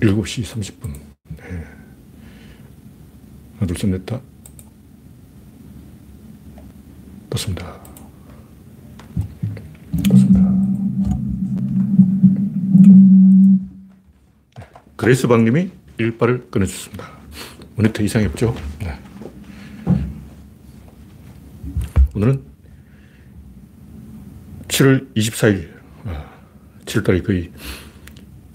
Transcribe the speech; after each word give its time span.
7시 0.00 0.44
30분. 0.44 0.92
네. 1.36 1.64
하나, 3.56 3.66
둘, 3.66 3.76
셋, 3.78 3.88
넷, 3.90 4.04
다. 4.04 4.20
떴습니다. 7.30 7.80
떴습니다. 10.08 10.40
네. 14.58 14.66
그레이스 14.96 15.26
박님이 15.26 15.70
일발을 15.98 16.50
끊어주셨습니다. 16.50 17.10
모니터 17.76 18.02
이상이 18.02 18.26
없죠? 18.26 18.54
네. 18.80 18.98
오늘은 22.14 22.42
7월 24.68 25.14
24일, 25.14 25.70
7월달이 26.84 27.24
거의 27.24 27.50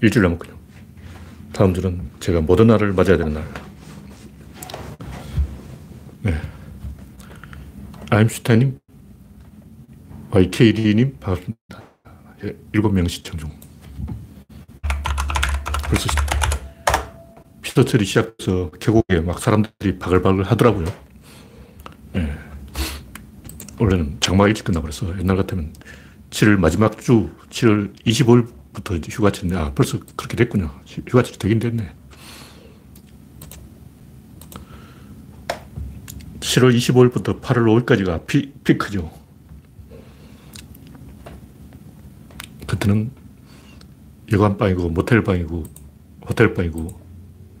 일주일 0.00 0.24
남았군요. 0.24 0.51
주는 1.72 2.10
제가 2.18 2.40
모더나를 2.40 2.92
맞아야 2.92 3.16
되는 3.16 3.34
날. 3.34 3.44
네. 6.22 6.34
아임슈타님, 8.10 8.80
YKD님, 10.32 11.18
반갑습니다. 11.20 11.82
예, 12.44 12.56
일곱 12.72 12.92
명 12.92 13.06
시청 13.06 13.38
중. 13.38 13.50
벌써 15.88 16.08
피터철이 17.62 18.04
시작해서 18.04 18.70
계곡에 18.80 19.20
막 19.20 19.38
사람들이 19.38 20.00
바글바글 20.00 20.42
하더라고요. 20.42 20.86
네. 22.14 22.34
원래는 23.78 24.16
장마가 24.18 24.48
일찍 24.48 24.64
끝나버려서 24.64 25.18
옛날 25.20 25.36
같으면 25.36 25.72
7월 26.30 26.56
마지막 26.58 26.98
주, 26.98 27.30
7월 27.50 27.96
25일 28.04 28.61
부터 28.72 28.96
휴가철인데, 28.96 29.56
아, 29.56 29.72
벌써 29.74 29.98
그렇게 30.16 30.36
됐군요. 30.36 30.70
휴가철이 31.06 31.38
되긴 31.38 31.58
됐네. 31.58 31.92
7월 36.40 36.76
25일부터 36.76 37.40
8월 37.40 37.86
5일까지가 37.86 38.26
피, 38.26 38.52
피크죠. 38.64 39.10
그때는 42.66 43.10
여관방이고, 44.30 44.90
모텔방이고, 44.90 45.64
호텔방이고, 46.28 47.00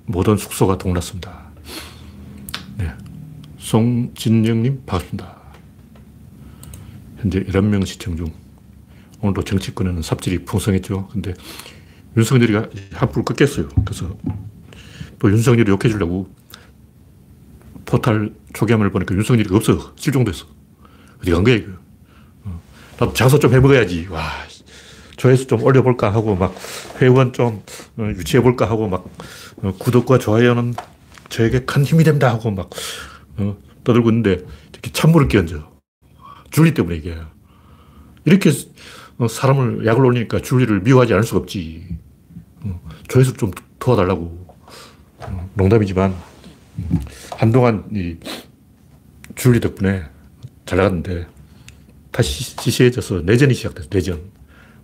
모든 0.06 0.36
숙소가 0.36 0.78
동났습니다. 0.78 1.50
네. 2.78 2.92
송진영님, 3.58 4.82
반갑습니다. 4.84 5.36
현재 7.18 7.44
11명 7.44 7.86
시청 7.86 8.16
중. 8.16 8.41
오늘도 9.22 9.44
정치권에는 9.44 10.02
삽질이 10.02 10.44
풍성했죠. 10.44 11.08
근데 11.12 11.32
윤석열이 12.16 12.54
한풀 12.92 13.24
꺾였어요. 13.24 13.68
그래서 13.84 14.14
또 15.18 15.30
윤석열이 15.30 15.70
욕해주려고 15.70 16.28
포탈 17.86 18.34
초기화면을 18.52 18.90
보니까 18.90 19.14
윤석열이 19.14 19.54
없어. 19.54 19.92
실종됐어. 19.96 20.46
어디 21.20 21.30
간 21.30 21.44
거야, 21.44 21.54
이거. 21.54 21.72
어. 22.44 22.60
나도 22.98 23.12
장사 23.12 23.38
좀 23.38 23.54
해먹어야지. 23.54 24.08
와, 24.10 24.28
조회수 25.16 25.46
좀 25.46 25.62
올려볼까 25.62 26.12
하고 26.12 26.34
막 26.34 26.54
회원 27.00 27.32
좀 27.32 27.62
어, 27.96 28.08
유치해볼까 28.08 28.68
하고 28.68 28.88
막 28.88 29.04
어, 29.62 29.72
구독과 29.78 30.18
좋아요는 30.18 30.74
저에게 31.28 31.60
큰 31.60 31.84
힘이 31.84 32.04
됩니다 32.04 32.28
하고 32.28 32.50
막 32.50 32.70
떠들고 33.84 34.10
있는데 34.10 34.44
이렇게 34.72 34.90
찬물을 34.92 35.28
끼얹어. 35.28 35.70
줄리 36.50 36.74
때문에 36.74 36.96
이게. 36.96 37.16
이렇게 38.24 38.50
사람을 39.28 39.86
약을 39.86 40.04
올리니까 40.04 40.40
줄리를 40.40 40.80
미워하지 40.80 41.12
않을 41.12 41.24
수가 41.24 41.40
없지. 41.40 41.98
조회수 43.08 43.34
좀 43.34 43.50
도와달라고. 43.78 44.46
농담이지만 45.54 46.14
한동안 47.36 47.84
이 47.92 48.16
줄리 49.34 49.60
덕분에 49.60 50.04
잘 50.66 50.78
나갔는데 50.78 51.26
다시 52.10 52.44
시시해져서 52.44 53.22
내전이 53.22 53.54
시작됐어, 53.54 53.88
내전. 53.90 54.20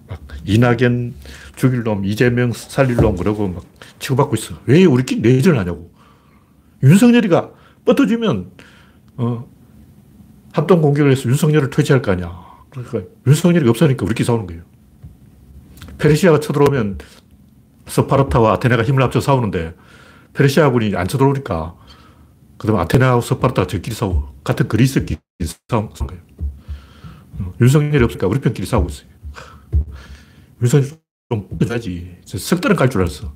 막 0.09 0.23
이낙연 0.45 1.15
죽일 1.57 1.83
놈, 1.83 2.05
이재명 2.05 2.53
살릴 2.53 2.97
놈 2.97 3.17
그러고 3.17 3.49
막 3.49 3.65
치고받고 3.99 4.37
있어. 4.37 4.59
왜 4.65 4.85
우리끼리 4.85 5.21
내전을 5.21 5.59
하냐고. 5.59 5.93
윤석열이가 6.83 7.51
뻗어주면, 7.85 8.51
어, 9.17 9.49
합동 10.53 10.81
공격을 10.81 11.13
해서 11.13 11.29
윤석열을 11.29 11.71
퇴치할 11.71 12.01
거 12.01 12.13
아니야. 12.13 12.48
그러니까 12.85 13.13
윤석열이 13.27 13.69
없으니까 13.69 14.05
우리끼리 14.05 14.25
싸우는 14.25 14.47
거예요. 14.47 14.63
페르시아가 15.99 16.41
쳐들어오면 16.41 16.99
스파르타와 17.87 18.53
아테네가 18.55 18.85
힘을 18.85 19.03
합쳐 19.03 19.21
싸우는데 19.21 19.75
페르시아군이 20.35 20.95
안 20.97 21.09
쳐들어오니까 21.09 21.75
그다음 22.59 22.79
아테네하고 22.79 23.21
스파르타가 23.21 23.67
저끼리 23.67 23.95
싸우고 23.95 24.35
같은 24.45 24.69
그리스끼리 24.69 25.19
싸우는 25.69 25.91
거예요. 25.91 26.23
어, 27.41 27.55
윤석열이 27.61 28.03
없으니까 28.05 28.27
우리 28.27 28.41
편끼리 28.41 28.67
싸우고 28.67 28.89
있어요. 28.89 29.09
윤석열 30.63 30.89
좀 31.31 31.49
해줘야지. 31.61 32.17
석 32.25 32.61
달은 32.61 32.77
갈 32.77 32.89
줄 32.89 33.03
알았어. 33.03 33.33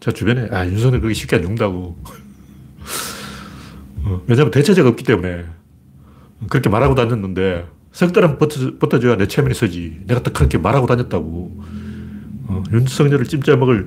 제가 0.00 0.14
주변에 0.14 0.48
아 0.50 0.66
윤석열 0.66 1.00
그게 1.00 1.14
쉽게 1.14 1.36
안 1.36 1.42
죽는다고. 1.42 1.96
어, 4.04 4.22
왜냐하면 4.26 4.50
대체제가 4.50 4.88
없기 4.88 5.04
때문에 5.04 5.44
그렇게 6.48 6.70
말하고 6.70 6.94
다녔는데 6.94 7.66
석 7.92 8.12
달은 8.12 8.38
버텨, 8.38 8.78
버텨 8.78 8.98
줘야 9.00 9.16
내 9.16 9.26
체면이 9.26 9.54
서지. 9.54 10.00
내가 10.06 10.22
딱 10.22 10.32
그렇게 10.32 10.58
말하고 10.58 10.86
다녔다고. 10.86 11.60
어, 12.48 12.62
윤석열을 12.72 13.24
찜짜 13.26 13.56
먹을 13.56 13.86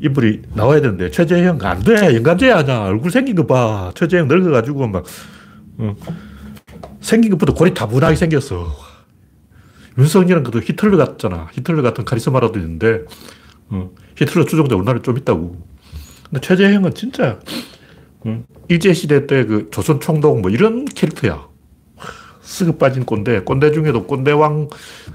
인물이 0.00 0.42
나와야 0.54 0.80
되는데 0.80 1.10
최재형 1.10 1.58
안 1.62 1.80
돼. 1.82 2.14
영감제 2.16 2.50
하냐. 2.50 2.84
얼굴 2.84 3.10
생긴 3.10 3.34
거 3.36 3.46
봐. 3.46 3.92
최재형 3.94 4.28
늙어가지고 4.28 4.88
막 4.88 5.04
어, 5.78 5.94
생긴 7.00 7.30
것보다 7.32 7.52
골이 7.52 7.72
다분하게 7.72 8.16
생겼어. 8.16 8.74
윤석열은 9.98 10.42
그래도 10.42 10.60
히틀러 10.60 10.96
같잖아. 10.98 11.48
히틀러 11.52 11.82
같은 11.82 12.04
카리스마라도 12.04 12.58
있는데 12.58 13.04
어, 13.68 13.90
히틀러 14.16 14.44
추종자 14.44 14.74
우리나라에 14.76 15.02
좀 15.02 15.16
있다고. 15.16 15.64
근데 16.28 16.40
최재형은 16.40 16.94
진짜 16.94 17.38
어, 18.20 18.44
일제시대 18.68 19.26
때 19.26 19.46
그 19.46 19.68
조선 19.70 20.00
총독 20.00 20.40
뭐 20.42 20.50
이런 20.50 20.84
캐릭터야. 20.84 21.46
쓱 22.46 22.78
빠진 22.78 23.04
꼰대. 23.04 23.40
꼰대 23.40 23.72
중에도 23.72 24.06
꼰대왕 24.06 24.70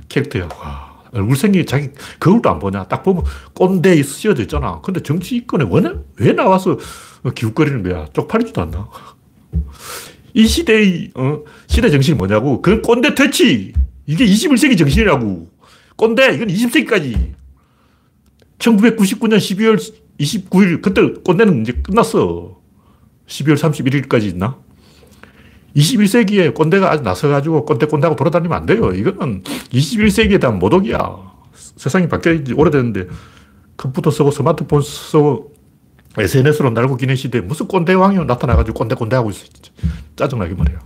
캐릭터야. 0.10 0.50
와, 0.60 1.04
얼굴 1.14 1.36
생긴 1.36 1.66
자기 1.66 1.90
거울도 2.20 2.50
안 2.50 2.60
보냐. 2.60 2.84
딱 2.86 3.04
보면 3.04 3.24
꼰대 3.54 4.04
쓰여져 4.04 4.44
있잖아. 4.44 4.82
근데 4.82 5.02
정치권에 5.02 5.66
왜, 5.72 5.94
왜 6.18 6.34
나와서 6.34 6.78
기웃거리는 7.34 7.84
거야. 7.84 8.08
쪽팔리지도 8.14 8.62
않나. 8.62 8.90
이 10.34 10.46
시대의, 10.46 11.12
어, 11.16 11.40
시대 11.68 11.90
정신이 11.90 12.18
뭐냐고. 12.18 12.62
그건 12.62 12.82
꼰대 12.82 13.16
퇴치. 13.16 13.74
이게 14.06 14.26
21세기 14.26 14.78
정신이라고. 14.78 15.50
꼰대, 15.96 16.36
이건 16.36 16.48
20세기까지. 16.48 17.34
1999년 18.60 19.38
12월 19.38 19.94
29일, 20.20 20.82
그때 20.82 21.02
꼰대는 21.24 21.62
이제 21.62 21.74
끝났어. 21.84 22.60
12월 23.28 23.56
31일까지 23.56 24.24
있나? 24.26 24.58
21세기에 25.76 26.54
꼰대가 26.54 26.92
아직 26.92 27.04
나서가지고 27.04 27.66
꼰대꼰대하고 27.66 28.16
돌아다니면 28.16 28.58
안 28.58 28.66
돼요. 28.66 28.92
이거는 28.92 29.44
21세기에 29.44 30.40
대한 30.40 30.60
모독이야. 30.60 31.00
세상이 31.54 32.08
바뀌어 32.08 32.44
지 32.44 32.54
오래됐는데 32.54 33.08
컴퓨터 33.78 34.12
쓰고 34.12 34.32
스마트폰 34.32 34.82
쓰고 34.82 35.54
SNS로 36.18 36.72
날고 36.72 36.98
기는 36.98 37.16
시대에 37.16 37.42
무슨 37.42 37.68
꼰대왕이 37.68 38.24
나타나가지고 38.26 38.78
꼰대꼰대하고 38.78 39.30
있어. 39.30 39.46
짜증나게 40.16 40.54
말이야. 40.56 40.80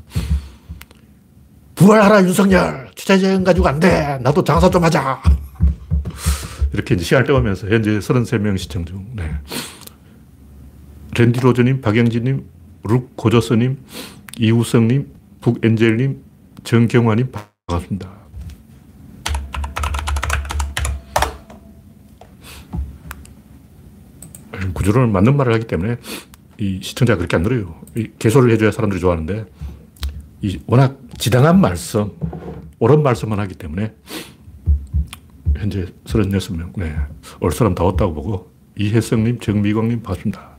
부활하라 1.75 2.23
윤석열! 2.23 2.89
주차장 2.95 3.43
가지고 3.43 3.67
안 3.67 3.79
돼! 3.79 4.17
나도 4.21 4.43
장사 4.43 4.69
좀 4.69 4.83
하자! 4.83 5.21
이렇게 6.73 6.95
이제 6.95 7.03
시간을 7.03 7.27
때우면서 7.27 7.67
현재 7.67 7.91
33명 7.99 8.57
시청 8.57 8.85
중. 8.85 9.05
네. 9.13 9.29
랜디 11.17 11.41
로저님, 11.41 11.81
박영진님, 11.81 12.45
룩 12.83 13.15
고조스님, 13.17 13.77
이우성님, 14.37 15.11
북엔젤님, 15.41 16.21
정경화님 16.63 17.31
반갑습니다. 17.67 18.13
구조론은 24.73 25.11
맞는 25.11 25.37
말을 25.37 25.53
하기 25.53 25.67
때문에 25.67 25.97
이 26.57 26.79
시청자가 26.81 27.17
그렇게 27.17 27.35
안 27.35 27.43
늘어요. 27.43 27.79
개소를 28.19 28.51
해줘야 28.51 28.71
사람들이 28.71 28.99
좋아하는데 28.99 29.45
이 30.41 30.59
워낙 30.67 30.99
지당한 31.17 31.61
말씀, 31.61 32.11
옳은 32.79 33.03
말씀만 33.03 33.39
하기 33.39 33.55
때문에 33.55 33.93
현재 35.55 35.85
36명, 36.05 36.73
네. 36.77 36.95
올 37.39 37.51
사람 37.51 37.73
다 37.73 37.83
왔다고 37.83 38.13
보고 38.13 38.51
이혜성님, 38.77 39.39
정미광님 39.39 40.01
반갑습니다. 40.01 40.57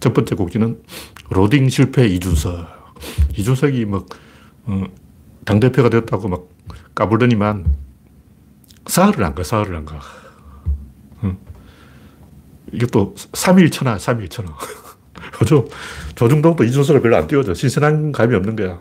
첫 0.00 0.12
번째 0.12 0.34
곡지는 0.34 0.82
로딩 1.30 1.70
실패 1.70 2.06
이준석. 2.06 2.81
이준석이 3.36 3.84
막, 3.86 4.06
어, 4.64 4.84
당대표가 5.44 5.88
되었다고 5.88 6.28
막 6.28 6.48
까불더니만 6.94 7.74
사흘을 8.86 9.24
안 9.24 9.34
가, 9.34 9.42
사흘을 9.42 9.76
안 9.76 9.84
가. 9.84 10.00
어. 11.22 11.36
이게 12.72 12.86
또 12.86 13.14
3일 13.14 13.72
천하, 13.72 13.96
3일 13.96 14.30
천하. 14.30 14.52
요즘 15.40 15.64
조중동도 16.14 16.64
이준석을 16.64 17.00
별로 17.00 17.16
안 17.16 17.26
띄워줘. 17.26 17.54
신선한 17.54 18.12
감이 18.12 18.34
없는 18.34 18.56
거야. 18.56 18.80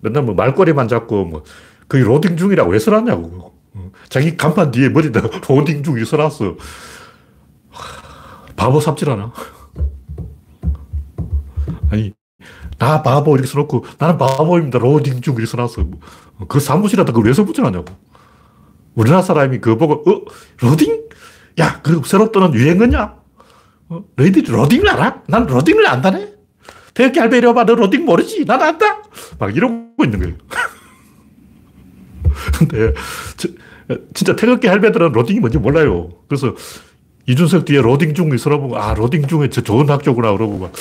맨날 0.00 0.22
뭐 0.22 0.34
말꼬리만 0.34 0.88
잡고 0.88 1.24
뭐 1.24 1.44
거의 1.88 2.04
로딩 2.04 2.36
중이라고 2.36 2.70
왜 2.70 2.78
써놨냐고. 2.78 3.58
자기 4.08 4.36
간판 4.36 4.70
뒤에 4.70 4.88
머리에다 4.88 5.22
로딩 5.48 5.82
중 5.82 5.94
이렇게 5.94 6.10
써놨어. 6.10 6.56
바보 8.56 8.80
삽질 8.80 9.10
하나? 9.10 9.32
아니, 11.90 12.12
나 12.80 13.02
바보 13.02 13.34
이렇게 13.34 13.46
써놓고 13.46 13.84
나는 13.98 14.16
바보입니다. 14.16 14.78
로딩 14.78 15.20
중 15.20 15.34
이렇게 15.34 15.46
써놨어. 15.46 15.84
그 16.48 16.58
사무실에다 16.58 17.12
그걸 17.12 17.26
왜 17.26 17.34
써붙여놨냐고. 17.34 17.94
우리나라 18.94 19.22
사람이 19.22 19.60
그거 19.60 19.76
보고, 19.76 20.10
어? 20.10 20.22
로딩? 20.60 21.02
야, 21.60 21.80
그 21.82 22.00
새로 22.06 22.32
뜨는 22.32 22.54
유행어냐? 22.54 23.14
어? 23.90 24.04
너희들이 24.16 24.50
로딩을 24.50 24.88
알아? 24.88 25.22
난 25.26 25.46
로딩을 25.46 25.86
안다네? 25.86 26.32
태극기 26.94 27.20
할배 27.20 27.36
이리 27.38 27.47
와봐. 27.47 27.66
너 27.66 27.74
로딩 27.74 28.06
모르지? 28.06 28.46
난 28.46 28.60
안다? 28.62 29.02
막 29.38 29.54
이러고 29.54 30.02
있는 30.02 30.18
거예요. 30.18 30.34
근데, 32.58 32.94
저, 33.36 33.48
진짜 34.14 34.34
태극기 34.34 34.68
할배들은 34.68 35.12
로딩이 35.12 35.40
뭔지 35.40 35.58
몰라요. 35.58 36.08
그래서 36.28 36.54
이준석 37.26 37.64
뒤에 37.64 37.80
로딩 37.80 38.14
중이 38.14 38.38
서러보고, 38.38 38.78
아, 38.78 38.94
로딩 38.94 39.26
중에 39.26 39.48
저 39.50 39.60
좋은 39.60 39.88
학교구나. 39.88 40.32
그러고 40.32 40.58
막, 40.58 40.72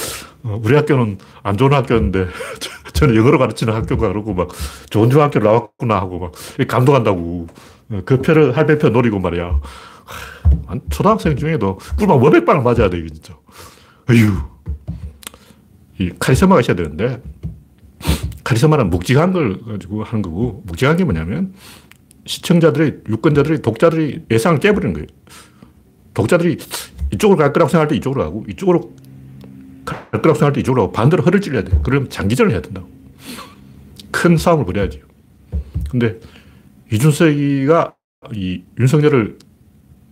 어, 0.44 0.59
우리 0.63 0.75
학교는 0.75 1.18
안 1.44 1.57
좋은 1.57 1.74
학교였는데, 1.74 2.27
저는 2.94 3.15
영어로 3.15 3.38
가르치는 3.38 3.74
학교가 3.74 4.07
그러고 4.07 4.33
막, 4.33 4.50
좋은 4.89 5.09
중학교 5.09 5.39
나왔구나 5.39 5.95
하고 5.95 6.19
막, 6.19 6.31
감동한다고. 6.68 7.47
어, 7.91 8.01
그 8.06 8.21
표를, 8.21 8.56
할배 8.56 8.77
표 8.77 8.89
노리고 8.89 9.19
말이야. 9.19 9.59
초등학생 10.89 11.36
중에도 11.36 11.77
꿀밤 11.97 12.21
워백방을 12.21 12.63
맞아야 12.63 12.89
돼, 12.89 13.06
진짜. 13.07 13.35
어휴. 14.09 14.33
이 16.00 16.12
카리스마가 16.18 16.62
있어야 16.62 16.75
되는데, 16.75 17.21
카리스마는 18.44 18.89
묵직한 18.89 19.33
걸 19.33 19.59
가지고 19.65 20.03
하는 20.03 20.21
거고, 20.21 20.63
묵직한 20.65 20.97
게 20.97 21.03
뭐냐면, 21.03 21.53
시청자들이, 22.25 23.00
유권자들이, 23.09 23.62
독자들이 23.62 24.25
예상을 24.31 24.59
깨버리는 24.59 24.94
거예요. 24.94 25.07
독자들이 26.19 26.57
이쪽으로 27.13 27.38
갈 27.38 27.54
거라고 27.54 27.69
생각할 27.69 27.88
때 27.88 27.95
이쪽으로 27.95 28.24
가고, 28.24 28.45
이쪽으로 28.50 28.94
갈 29.86 30.10
거라고 30.12 30.33
생각할 30.33 30.54
때 30.54 30.60
이쪽으로 30.60 30.83
가고, 30.83 30.92
반대로 30.92 31.24
허를 31.24 31.39
찔러야 31.39 31.63
돼. 31.63 31.80
그러면 31.83 32.10
장기전을 32.10 32.51
해야 32.51 32.62
된다고. 32.62 32.89
큰 34.12 34.38
싸움을 34.38 34.66
벌여야지. 34.66 35.01
근데 35.89 36.19
이준석이가 36.92 37.94
이 38.33 38.63
윤석열을 38.80 39.38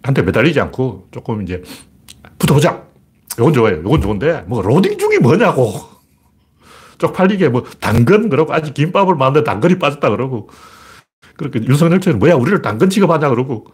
한테 0.03 0.21
매달리지 0.21 0.59
않고 0.61 1.09
조금 1.11 1.41
이제 1.41 1.61
붙어보자. 2.39 2.83
이건 3.33 3.53
좋아요. 3.53 3.79
이건 3.81 4.01
좋은데, 4.01 4.45
뭐, 4.47 4.61
로딩 4.61 4.97
중이 4.97 5.17
뭐냐고. 5.19 5.73
쪽팔리게 6.97 7.49
뭐, 7.49 7.63
당근, 7.79 8.29
그러고 8.29 8.53
아직 8.53 8.73
김밥을 8.73 9.15
만드는 9.15 9.43
당근이 9.43 9.77
빠졌다 9.77 10.09
그러고. 10.09 10.49
그렇게 11.35 11.59
윤석열처럼 11.61 12.17
뭐야, 12.19 12.35
우리를 12.35 12.61
당근 12.61 12.89
취급하냐 12.89 13.29
그러고. 13.29 13.67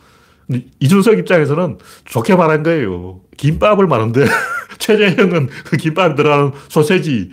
이준석 0.79 1.17
입장에서는 1.19 1.77
좋게 2.05 2.35
말한 2.35 2.63
거예요. 2.63 3.21
김밥을 3.37 3.87
말하는데, 3.87 4.25
최재형은 4.79 5.49
그 5.65 5.77
김밥에 5.77 6.15
들어가는 6.15 6.51
소세지, 6.69 7.31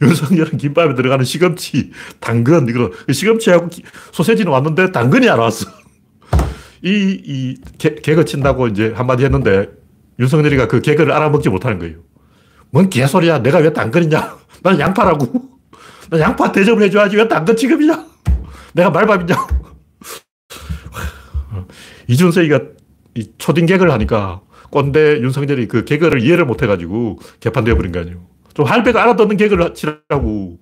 윤석열은 0.00 0.58
김밥에 0.58 0.94
들어가는 0.94 1.24
시금치, 1.24 1.90
당근, 2.20 2.68
이거, 2.68 2.90
그 3.06 3.12
시금치하고 3.12 3.68
소세지는 4.12 4.50
왔는데 4.50 4.92
당근이 4.92 5.28
안 5.28 5.38
왔어. 5.38 5.70
이, 6.82 7.20
이, 7.24 7.56
개, 7.78 7.94
개그 7.94 8.24
친다고 8.24 8.68
이제 8.68 8.92
한마디 8.94 9.24
했는데, 9.24 9.68
윤석열이가 10.18 10.68
그 10.68 10.80
개그를 10.80 11.12
알아먹지 11.12 11.48
못하는 11.48 11.78
거예요. 11.78 11.98
뭔 12.70 12.88
개소리야. 12.88 13.42
내가 13.42 13.58
왜 13.58 13.72
당근이냐. 13.72 14.36
난 14.62 14.78
양파라고. 14.78 15.26
난 16.10 16.20
양파 16.20 16.50
대접을 16.50 16.82
해줘야지. 16.82 17.16
왜 17.16 17.28
당근 17.28 17.56
취급이냐. 17.56 18.04
내가 18.72 18.90
말밥이냐. 18.90 19.36
이준석이가 22.08 22.60
이 23.14 23.30
초딩 23.38 23.66
개그를 23.66 23.92
하니까 23.92 24.40
꼰대 24.70 25.20
윤석열이 25.20 25.68
그 25.68 25.84
개그를 25.84 26.22
이해를 26.22 26.46
못 26.46 26.62
해가지고 26.62 27.18
개판되어 27.40 27.76
버린 27.76 27.92
거 27.92 28.00
아니에요. 28.00 28.18
좀 28.54 28.66
할배가 28.66 29.02
알아듣는 29.02 29.36
개그를 29.36 29.74
치라고. 29.74 30.58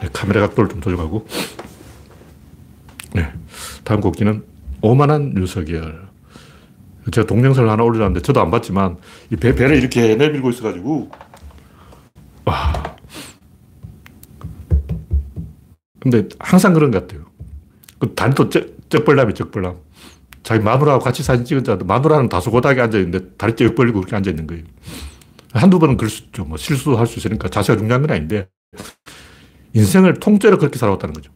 네, 0.00 0.08
카메라 0.12 0.40
각도를 0.42 0.70
좀 0.70 0.80
조정하고. 0.80 1.26
네. 3.14 3.32
다음 3.84 4.00
곡기는 4.00 4.44
오만한 4.82 5.34
윤석열. 5.36 6.08
제가 7.10 7.26
동영상을 7.26 7.68
하나 7.68 7.82
올려놨는데 7.82 8.20
저도 8.20 8.40
안 8.40 8.50
봤지만 8.50 8.96
이 9.30 9.36
배, 9.36 9.54
배를 9.54 9.76
이렇게 9.76 10.14
내밀고 10.16 10.50
있어가지고 10.50 11.10
와. 12.44 12.93
근데 16.04 16.28
항상 16.38 16.74
그런 16.74 16.90
것 16.90 17.08
같아요. 17.08 17.24
그 17.98 18.14
다리도 18.14 18.50
쩍벌남이 18.90 19.34
쩍벌남. 19.34 19.78
자기 20.42 20.62
마누라하고 20.62 21.02
같이 21.02 21.22
사진 21.22 21.46
찍은 21.46 21.64
자 21.64 21.76
마누라는 21.82 22.28
다소 22.28 22.50
고하게 22.50 22.82
앉아있는데 22.82 23.30
다리 23.38 23.56
쩍 23.56 23.74
벌리고 23.74 24.00
그렇게 24.00 24.14
앉아있는 24.14 24.46
거예요. 24.46 24.64
한두 25.52 25.78
번은 25.78 25.96
그럴 25.96 26.10
수 26.10 26.24
있죠. 26.24 26.44
뭐 26.44 26.58
실수할 26.58 27.06
수 27.06 27.18
있으니까 27.18 27.48
자세가 27.48 27.78
중요한 27.78 28.02
건 28.02 28.10
아닌데 28.10 28.48
인생을 29.72 30.20
통째로 30.20 30.58
그렇게 30.58 30.78
살아왔다는 30.78 31.14
거죠. 31.14 31.32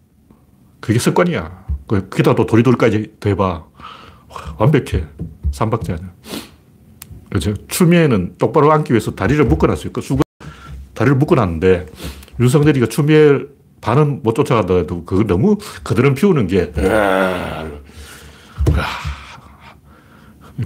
그게 0.81 0.99
습관이야. 0.99 1.67
그게다 1.87 2.35
또 2.35 2.45
도리도리까지 2.45 3.15
더해봐. 3.19 3.65
완벽해. 4.59 5.07
삼박자 5.51 5.95
아니야. 5.95 6.13
그래서 7.31 7.55
추미애는 7.69 8.35
똑바로 8.39 8.71
앉기 8.73 8.93
위해서 8.93 9.15
다리를 9.15 9.45
묶어놨어요. 9.47 9.93
그 9.93 10.01
수건, 10.01 10.23
다리를 10.95 11.17
묶어놨는데, 11.17 11.87
윤석열이가 12.41 12.87
추미애 12.87 13.41
반은 13.81 14.23
못 14.23 14.35
쫓아가더라도 14.35 15.05
그거 15.05 15.25
너무 15.25 15.57
그들은 15.85 16.15
피우는 16.15 16.47
게, 16.47 16.73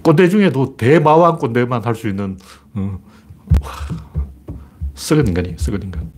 꼰대 0.03 0.29
중에도 0.29 0.77
대마왕 0.77 1.39
꼰대만 1.39 1.85
할 1.85 1.95
수 1.95 2.09
있는, 2.09 2.39
어, 2.75 2.99
썩은 4.95 5.29
인간이, 5.29 5.55
썩은 5.59 5.83
인간. 5.83 6.11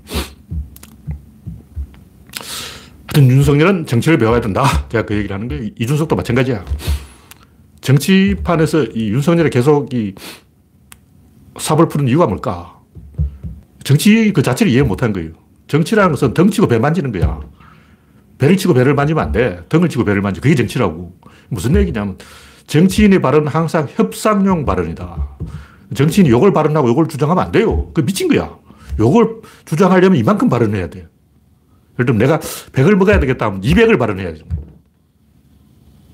하여튼 3.06 3.28
윤석열은 3.30 3.86
정치를 3.86 4.18
배워야 4.18 4.40
된다. 4.40 4.64
제가 4.88 5.04
그 5.06 5.14
얘기를 5.16 5.34
하는 5.34 5.48
거예요. 5.48 5.70
이준석도 5.78 6.16
마찬가지야. 6.16 6.64
정치판에서 7.80 8.84
이 8.86 9.10
윤석열이 9.10 9.50
계속 9.50 9.92
이 9.94 10.14
삽을 11.58 11.88
푸는 11.88 12.08
이유가 12.08 12.26
뭘까? 12.26 12.80
정치 13.84 14.32
그 14.32 14.42
자체를 14.42 14.72
이해 14.72 14.82
못 14.82 15.02
하는 15.02 15.12
거예요. 15.12 15.32
정치라는 15.66 16.10
것은 16.12 16.34
덩 16.34 16.50
치고 16.50 16.68
배 16.68 16.78
만지는 16.78 17.12
거야. 17.12 17.40
배를 18.38 18.56
치고 18.56 18.74
배를 18.74 18.94
만지면 18.94 19.24
안 19.24 19.32
돼. 19.32 19.64
덩을 19.68 19.88
치고 19.88 20.04
배를 20.04 20.20
만지. 20.22 20.40
그게 20.40 20.54
정치라고. 20.54 21.16
무슨 21.48 21.76
얘기냐면 21.76 22.18
정치인의 22.66 23.22
발언은 23.22 23.48
항상 23.48 23.86
협상용 23.90 24.64
발언이다. 24.64 25.36
정치인이 25.94 26.30
욕을 26.30 26.52
발언하고 26.52 26.88
욕을 26.88 27.06
주장하면 27.06 27.44
안 27.44 27.52
돼요. 27.52 27.90
그 27.94 28.04
미친 28.04 28.28
거야. 28.28 28.56
욕을 28.98 29.40
주장하려면 29.64 30.18
이만큼 30.18 30.48
발언해야 30.48 30.88
돼. 30.88 31.06
예를 31.94 32.06
들면 32.06 32.18
내가 32.18 32.38
100을 32.38 32.96
먹어야 32.96 33.20
되겠다 33.20 33.46
하면 33.46 33.60
200을 33.60 33.98
발언해야 33.98 34.34
돼. 34.34 34.40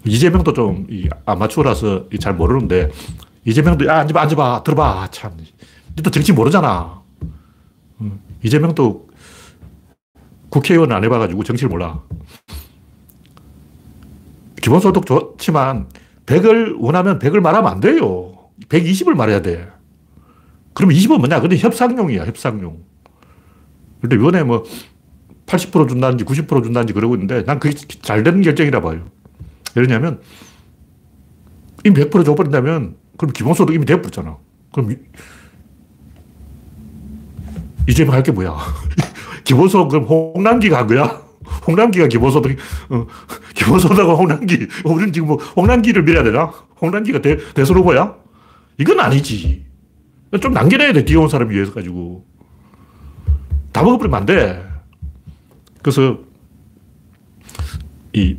이재명도 0.04 0.52
좀 0.52 0.86
아마추어라서 1.26 2.08
잘 2.20 2.34
모르는데 2.34 2.90
이재명도 3.44 3.86
야 3.86 3.98
앉아봐 4.00 4.22
앉아봐 4.22 4.62
들어봐 4.64 5.08
참 5.10 5.36
니도 5.96 6.10
정치 6.10 6.32
모르잖아 6.32 7.02
이재명도 8.42 9.09
국회의원 10.50 10.92
안 10.92 11.02
해봐가지고 11.04 11.44
정치를 11.44 11.70
몰라. 11.70 12.02
기본소득 14.60 15.06
좋지만 15.06 15.88
100을 16.26 16.76
원하면 16.78 17.18
100을 17.18 17.40
말하면 17.40 17.70
안 17.72 17.80
돼요. 17.80 18.34
120을 18.68 19.14
말해야 19.14 19.40
돼. 19.42 19.68
그럼 20.74 20.90
20은 20.90 21.18
뭐냐? 21.18 21.40
근데 21.40 21.56
협상용이야 21.56 22.26
협상용. 22.26 22.82
근데 24.00 24.16
이번에 24.16 24.42
뭐 24.42 24.64
80% 25.46 25.88
준다는지 25.88 26.24
90% 26.24 26.62
준다는지 26.62 26.92
그러고 26.92 27.14
있는데 27.14 27.44
난 27.44 27.58
그게 27.58 27.74
잘 28.02 28.22
되는 28.22 28.40
결정이라 28.42 28.80
봐요. 28.80 29.06
왜냐면 29.74 30.20
이미 31.84 31.96
100% 31.96 32.24
줘버린다면 32.24 32.96
그럼 33.16 33.32
기본소득 33.32 33.74
이미 33.74 33.86
돼버렸잖아. 33.86 34.36
그럼 34.72 34.96
이재명 37.88 38.14
할 38.14 38.22
게 38.22 38.30
뭐야? 38.32 38.54
기본소득 39.54 39.88
그럼 39.90 40.04
홍남기가 40.34 40.78
한 40.78 40.86
거야? 40.86 41.22
홍남기가 41.66 42.06
기본소득, 42.06 42.56
어, 42.90 43.06
기본소득은 43.54 44.04
홍남기. 44.14 44.68
우리는 44.84 45.12
지금 45.12 45.28
뭐 45.28 45.36
홍남기를 45.56 46.02
밀어야 46.04 46.22
되나? 46.22 46.44
홍남기가 46.80 47.20
대, 47.20 47.36
대선 47.54 47.76
후보야? 47.76 48.14
이건 48.78 49.00
아니지. 49.00 49.66
좀 50.40 50.52
남겨놔야 50.52 50.92
돼. 50.92 51.04
뒤에 51.04 51.26
사람이 51.28 51.52
위해서 51.52 51.72
가지고. 51.72 52.24
다 53.72 53.82
먹어버리면 53.82 54.20
안 54.20 54.26
돼. 54.26 54.64
그래서 55.82 56.18
이 58.12 58.36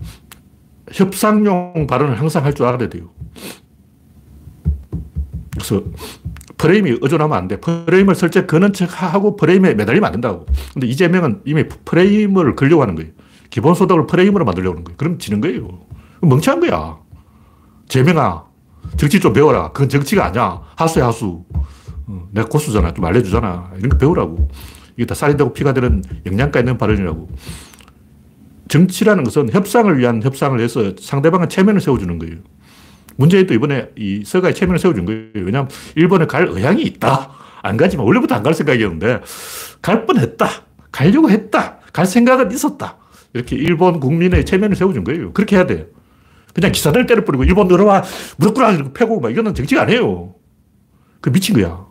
협상용 0.93 1.87
발언을 1.87 2.19
항상 2.19 2.45
할 2.45 2.53
줄 2.53 2.65
알아야 2.65 2.87
돼요. 2.87 3.09
그래서 5.53 5.83
프레임이 6.61 6.97
의존하면 7.01 7.35
안 7.35 7.47
돼. 7.47 7.59
프레임을 7.59 8.13
설정 8.13 8.45
거는 8.45 8.71
척 8.73 9.01
하고 9.01 9.35
프레임에 9.35 9.73
매달리면 9.73 10.05
안 10.05 10.11
된다고. 10.11 10.45
근데 10.73 10.85
이재명은 10.87 11.41
이미 11.45 11.63
프레임을 11.67 12.55
걸려고 12.55 12.83
하는 12.83 12.93
거예요. 12.93 13.11
기본소득을 13.49 14.05
프레임으로 14.05 14.45
만들려고 14.45 14.75
하는 14.75 14.83
거예요. 14.83 14.97
그럼 14.97 15.17
지는 15.17 15.41
거예요. 15.41 15.67
멍청한 16.21 16.59
거야. 16.59 16.99
재명아, 17.87 18.45
정치 18.95 19.19
좀 19.19 19.33
배워라. 19.33 19.71
그건 19.71 19.89
정치가 19.89 20.25
아니야. 20.27 20.61
하수야, 20.75 21.07
하수. 21.07 21.43
어, 22.07 22.27
내가 22.31 22.47
고수잖아. 22.47 22.93
좀 22.93 23.05
알려주잖아. 23.05 23.71
이런 23.77 23.89
거 23.89 23.97
배우라고. 23.97 24.47
이게 24.95 25.05
다 25.05 25.15
쌀이 25.15 25.35
되고 25.35 25.51
피가 25.51 25.73
되는 25.73 26.03
영양가 26.27 26.59
있는 26.59 26.77
발언이라고. 26.77 27.27
정치라는 28.69 29.23
것은 29.23 29.51
협상을 29.51 29.97
위한 29.97 30.21
협상을 30.21 30.57
해서 30.59 30.93
상대방은 30.99 31.49
체면을 31.49 31.81
세워주는 31.81 32.19
거예요. 32.19 32.35
문재인도 33.21 33.53
이번에 33.53 33.89
이 33.95 34.23
서가에 34.25 34.53
체면을 34.53 34.79
세워준 34.79 35.05
거예요. 35.05 35.45
왜냐하면 35.45 35.69
일본에 35.95 36.25
갈 36.25 36.47
의향이 36.47 36.81
있다. 36.83 37.31
안 37.61 37.77
가지만 37.77 38.05
원래부터 38.07 38.33
안 38.35 38.41
갈 38.43 38.53
생각이었는데 38.55 39.21
갈 39.81 40.05
뻔했다. 40.07 40.47
가려고 40.91 41.29
했다. 41.29 41.77
갈 41.93 42.05
생각은 42.07 42.51
있었다. 42.51 42.97
이렇게 43.33 43.55
일본 43.55 43.99
국민의 43.99 44.43
체면을 44.45 44.75
세워준 44.75 45.03
거예요. 45.03 45.31
그렇게 45.33 45.55
해야 45.55 45.65
돼. 45.67 45.87
그냥 46.53 46.71
기사들 46.71 47.05
때려버리고 47.05 47.43
일본 47.43 47.67
들어와 47.67 48.03
무릎 48.37 48.55
꿇어 48.55 48.91
패고 48.91 49.19
막 49.21 49.31
이거는 49.31 49.53
정치가 49.53 49.83
아니에요. 49.83 50.33
그 51.21 51.31
미친 51.31 51.55
거야. 51.55 51.85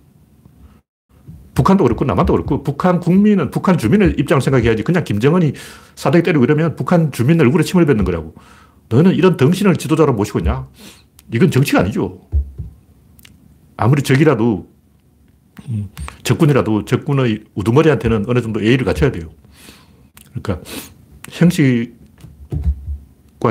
북한도 1.55 1.85
그렇고 1.85 2.05
남한도 2.05 2.33
그렇고 2.33 2.63
북한 2.63 3.01
국민은 3.01 3.51
북한 3.51 3.79
주민의 3.79 4.15
입장을 4.19 4.41
생각해야지 4.41 4.83
그냥 4.83 5.05
김정은이 5.05 5.53
사대기 5.95 6.25
때리고 6.25 6.45
이러면 6.45 6.75
북한 6.77 7.13
주민 7.13 7.41
얼굴에 7.41 7.63
침을 7.63 7.87
뱉는 7.87 8.05
거라고. 8.05 8.35
너는 8.89 9.15
이런 9.15 9.37
덩신을 9.37 9.77
지도자로 9.77 10.13
모시고 10.15 10.41
있냐? 10.41 10.67
이건 11.33 11.51
정치가 11.51 11.81
아니죠. 11.81 12.21
아무리 13.77 14.03
적이라도, 14.03 14.69
음, 15.69 15.89
적군이라도 16.23 16.85
적군의 16.85 17.45
우두머리한테는 17.55 18.25
어느 18.29 18.41
정도 18.41 18.65
예의를 18.65 18.85
갖춰야 18.85 19.11
돼요. 19.11 19.31
그러니까 20.33 20.61
형식과 21.31 21.93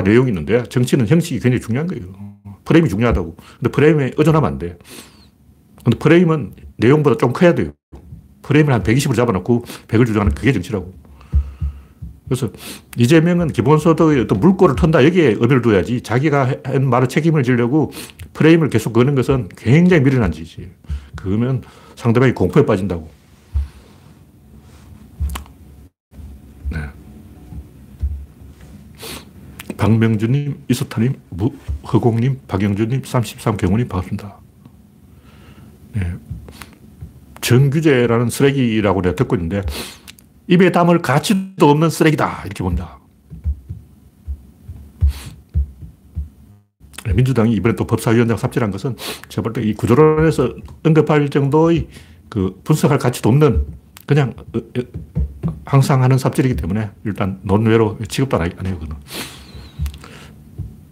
내용이 0.04 0.30
있는데 0.30 0.62
정치는 0.64 1.08
형식이 1.08 1.40
굉장히 1.40 1.60
중요한 1.60 1.86
거예요. 1.86 2.30
프레임이 2.64 2.88
중요하다고. 2.88 3.36
근데 3.58 3.70
프레임에 3.70 4.12
의존하면 4.16 4.52
안 4.52 4.58
돼. 4.58 4.76
근데 5.82 5.98
프레임은 5.98 6.52
내용보다 6.76 7.16
좀 7.16 7.32
커야 7.32 7.54
돼요. 7.54 7.72
프레임을 8.42 8.72
한 8.72 8.82
120으로 8.82 9.14
잡아놓고 9.16 9.64
100을 9.88 10.06
주장하는 10.06 10.34
그게 10.34 10.52
정치라고. 10.52 10.92
그래서 12.30 12.48
이재명은 12.96 13.48
기본소득의 13.48 14.20
어떤 14.20 14.38
물꼬를 14.38 14.76
턴다 14.76 15.04
여기에 15.04 15.30
의미를 15.40 15.62
둬야지 15.62 16.00
자기가 16.00 16.58
한 16.62 16.88
말에 16.88 17.08
책임을 17.08 17.42
지려고 17.42 17.90
프레임을 18.34 18.68
계속 18.68 18.92
거는 18.92 19.16
것은 19.16 19.48
굉장히 19.56 20.04
미련한 20.04 20.30
짓이에요. 20.30 20.70
그러면 21.16 21.60
상대방이 21.96 22.32
공포에 22.32 22.64
빠진다고. 22.64 23.10
네. 26.68 26.78
박명주님, 29.76 30.62
이스타님, 30.68 31.14
허공님, 31.92 32.42
박영주님, 32.46 33.02
33경호님 33.02 33.88
반갑습니다. 33.88 34.38
네. 35.94 36.12
정규제라는 37.40 38.30
쓰레기라고 38.30 39.02
내가 39.02 39.16
듣고 39.16 39.34
있는데 39.34 39.62
입에 40.50 40.72
담을 40.72 40.98
가치도 40.98 41.70
없는 41.70 41.90
쓰레기다. 41.90 42.42
이렇게 42.44 42.64
본다. 42.64 42.98
민주당이 47.14 47.54
이번에 47.54 47.76
또 47.76 47.86
법사위원장 47.86 48.36
삽질한 48.36 48.72
것은 48.72 48.96
때이 49.54 49.74
구조론에서 49.74 50.54
언급할 50.84 51.28
정도의 51.28 51.88
그 52.28 52.60
분석할 52.64 52.98
가치도 52.98 53.28
없는 53.28 53.64
그냥 54.06 54.34
어, 54.36 54.58
어, 54.58 55.50
항상 55.64 56.02
하는 56.02 56.18
삽질이기 56.18 56.56
때문에 56.56 56.90
일단 57.04 57.38
논외로 57.42 57.96
취급도 58.08 58.36
안 58.36 58.66
해요. 58.66 58.78
그는. 58.78 58.96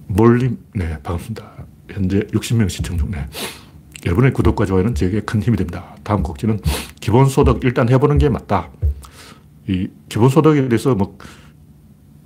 몰림, 0.07 0.59
네, 0.75 0.99
반갑습니다. 1.03 1.67
현재 1.91 2.21
60명 2.21 2.69
시청 2.69 2.97
중, 2.97 3.11
네. 3.11 3.27
여러분의 4.07 4.33
구독과 4.33 4.67
좋아요는 4.67 4.95
제게 4.95 5.21
큰 5.21 5.43
힘이 5.43 5.57
됩니다. 5.57 5.97
다음 6.05 6.23
곡지는 6.23 6.61
기본소득 7.01 7.61
일단 7.65 7.89
해보는 7.89 8.19
게 8.19 8.29
맞다. 8.29 8.71
이 9.69 9.89
기본소득에 10.09 10.69
대해서 10.69 10.95
뭐, 10.95 11.19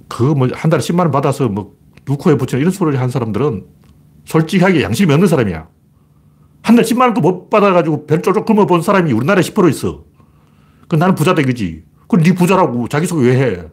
그거 0.08 0.34
뭐, 0.34 0.48
한 0.52 0.70
달에 0.70 0.80
10만 0.80 1.00
원 1.00 1.10
받아서 1.10 1.48
뭐, 1.48 1.74
누코에 2.06 2.36
붙여 2.36 2.58
이런 2.58 2.70
소리를 2.70 3.00
한 3.00 3.08
사람들은 3.10 3.64
솔직하게 4.24 4.82
양심이 4.82 5.12
없는 5.12 5.28
사람이야. 5.28 5.68
한 6.62 6.76
달 6.76 6.84
10만 6.84 7.00
원도 7.02 7.20
못 7.20 7.50
받아가지고 7.50 8.06
별 8.06 8.22
쪼쪽 8.22 8.44
굶어본 8.46 8.82
사람이 8.82 9.12
우리나라에 9.12 9.42
10% 9.42 9.68
있어. 9.70 10.04
그 10.88 10.96
나는 10.96 11.14
부자 11.14 11.34
되겠지. 11.34 11.84
그럼 12.08 12.24
네 12.24 12.34
부자라고 12.34 12.86
자기소개 12.88 13.26
왜 13.28 13.36
해? 13.40 13.64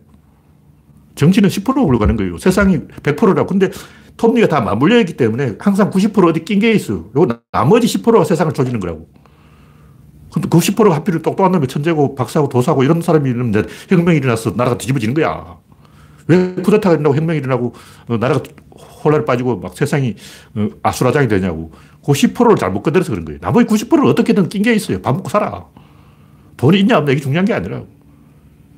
정치는 1.16 1.50
10% 1.50 1.86
올라가는 1.86 2.16
거예요. 2.16 2.38
세상이 2.38 2.80
100%라고. 3.04 3.46
근데 3.48 3.70
톱니가 4.18 4.48
다 4.48 4.62
맞물려 4.62 5.00
있기 5.02 5.14
때문에 5.18 5.56
항상 5.60 5.92
90% 5.92 6.28
어디 6.30 6.44
낀 6.46 6.60
게 6.60 6.72
있어. 6.72 6.94
요 6.96 7.28
나머지 7.52 7.88
10%가 7.88 8.24
세상을 8.24 8.54
조지는 8.54 8.80
거라고. 8.80 9.08
근데 10.34 10.48
그 10.50 10.60
10%가 10.60 10.96
하필 10.96 11.22
똑똑한 11.22 11.52
놈이 11.52 11.68
천재고 11.68 12.16
박사고 12.16 12.50
도사고 12.50 12.84
이런 12.84 13.02
사람이 13.02 13.30
있는데 13.30 13.64
혁명이 13.90 14.18
일어나서 14.18 14.52
나라가 14.52 14.78
뒤집어지는 14.78 15.14
거야. 15.14 15.58
왜 16.28 16.54
쿠데타가 16.56 16.96
일어나고 16.96 17.16
혁명이 17.16 17.40
일어나고 17.40 17.74
어, 18.08 18.18
나라가 18.18 18.42
혼란에 19.04 19.26
빠지고 19.26 19.58
막 19.58 19.76
세상이 19.76 20.16
어, 20.56 20.70
아수라장이 20.84 21.28
되냐고. 21.28 21.72
그 22.06 22.12
10%를 22.12 22.56
잘못 22.56 22.84
건드려서 22.84 23.12
그런 23.12 23.26
거예요. 23.26 23.40
나머지 23.42 23.66
90%를 23.68 24.06
어떻게든 24.06 24.50
낀 24.50 24.62
게 24.62 24.74
있어요. 24.74 25.02
밥 25.02 25.16
먹고 25.16 25.30
살아. 25.30 25.66
돈이 26.58 26.80
있냐 26.82 26.98
없냐 26.98 27.14
이게 27.14 27.22
중요한 27.22 27.46
게 27.46 27.54
아니라 27.54 27.84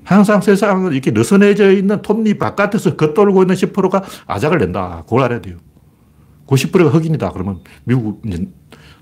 항상 0.03 0.41
세상은 0.41 0.93
이렇게 0.93 1.11
느슨해져 1.11 1.71
있는 1.71 2.01
톱니 2.01 2.35
바깥에서 2.37 2.95
겉돌고 2.95 3.43
있는 3.43 3.55
10%가 3.55 4.03
아작을 4.27 4.59
낸다. 4.59 5.03
그걸 5.03 5.23
알아야 5.23 5.41
돼요. 5.41 5.57
그 6.47 6.55
10%가 6.55 6.89
흑인이다. 6.89 7.31
그러면 7.31 7.59
미국 7.83 8.21
이제 8.25 8.45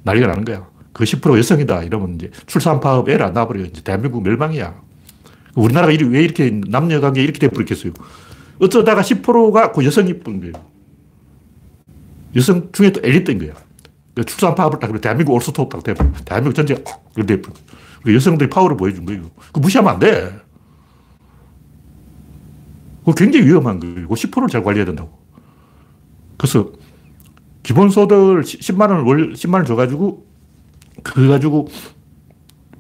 난리가 0.04 0.28
나는 0.28 0.46
거야. 0.46 0.68
그 0.94 1.04
10%가 1.04 1.38
여성이다. 1.38 1.84
이러면 1.84 2.16
이제 2.16 2.32
출산 2.46 2.80
파업 2.80 3.10
애를 3.10 3.26
안 3.26 3.34
낳아버려. 3.34 3.66
이제 3.66 3.82
대한민국 3.82 4.24
멸망이야. 4.24 4.82
우리나라가 5.56 5.92
왜 5.92 6.24
이렇게 6.24 6.50
남녀 6.68 7.00
관계 7.00 7.24
이렇게 7.24 7.40
돼버렸겠어요. 7.40 7.94
어쩌다가 8.60 9.02
10%가 9.02 9.72
그 9.72 9.86
여성이 9.86 10.20
뿐 10.20 10.40
거예요. 10.40 10.54
여성 12.36 12.72
중에 12.72 12.92
또 12.92 13.02
엘리트인 13.04 13.40
거야. 13.40 13.54
그 14.16 14.24
출산 14.26 14.56
파업을 14.56 14.80
딱. 14.80 14.90
대한민국 15.02 15.34
올스톱 15.34 15.70
딱 15.70 15.84
돼버려. 15.84 16.12
대한민국 16.26 16.56
전체가 16.56 16.82
콕! 16.84 17.14
돼버려. 17.16 17.56
그 18.04 18.16
여성들이 18.16 18.50
파워를 18.50 18.78
보여준 18.78 19.06
거예요. 19.06 19.30
그 19.52 19.60
무시하면 19.60 19.94
안 19.94 20.00
돼. 20.00 20.32
그거 23.00 23.14
굉장히 23.14 23.48
위험한 23.48 23.80
거예요. 23.80 24.08
그 24.08 24.14
10%를 24.14 24.48
잘 24.48 24.64
관리해야 24.64 24.86
된다고. 24.86 25.18
그래서 26.38 26.72
기본소득을 27.64 28.44
10만 28.44 28.90
원을 28.90 29.04
월 29.04 29.34
10만 29.34 29.56
원 29.56 29.66
줘가지고 29.66 30.29
그거 31.14 31.28
가지고 31.30 31.68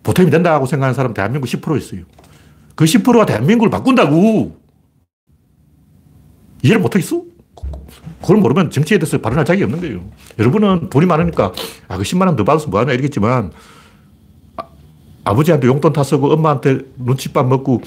보탬이 0.03 0.29
된다고 0.29 0.65
생각하는 0.65 0.93
사람 0.93 1.13
대한민국 1.13 1.47
10% 1.47 1.77
있어요. 1.77 2.01
그 2.75 2.85
10%가 2.85 3.25
대한민국을 3.25 3.69
바꾼다고. 3.69 4.57
이해를 6.63 6.81
못하겠어? 6.81 7.23
그걸 8.21 8.37
모르면 8.37 8.69
정치에 8.69 8.97
대해서 8.97 9.17
발언할 9.17 9.45
자격이 9.45 9.63
없는 9.63 9.79
거예요. 9.81 10.03
여러분은 10.37 10.89
돈이 10.89 11.05
많으니까, 11.05 11.53
아, 11.87 11.97
그 11.97 12.03
10만 12.03 12.27
원 12.27 12.35
더 12.35 12.43
받아서 12.43 12.67
뭐하냐 12.69 12.93
이러겠지만, 12.93 13.51
아, 15.23 15.33
버지한테 15.33 15.67
용돈 15.67 15.93
다 15.93 16.03
쓰고 16.03 16.31
엄마한테 16.33 16.79
눈칫밥 16.97 17.47
먹고 17.47 17.81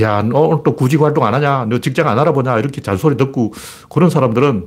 야, 0.00 0.22
너 0.22 0.40
오늘 0.40 0.62
또 0.64 0.76
구직 0.76 1.00
활동 1.00 1.24
안 1.24 1.34
하냐? 1.34 1.66
너 1.68 1.78
직장 1.80 2.06
안 2.08 2.18
알아보냐? 2.18 2.58
이렇게 2.58 2.80
잔소리 2.80 3.16
듣고 3.16 3.52
그런 3.90 4.10
사람들은 4.10 4.66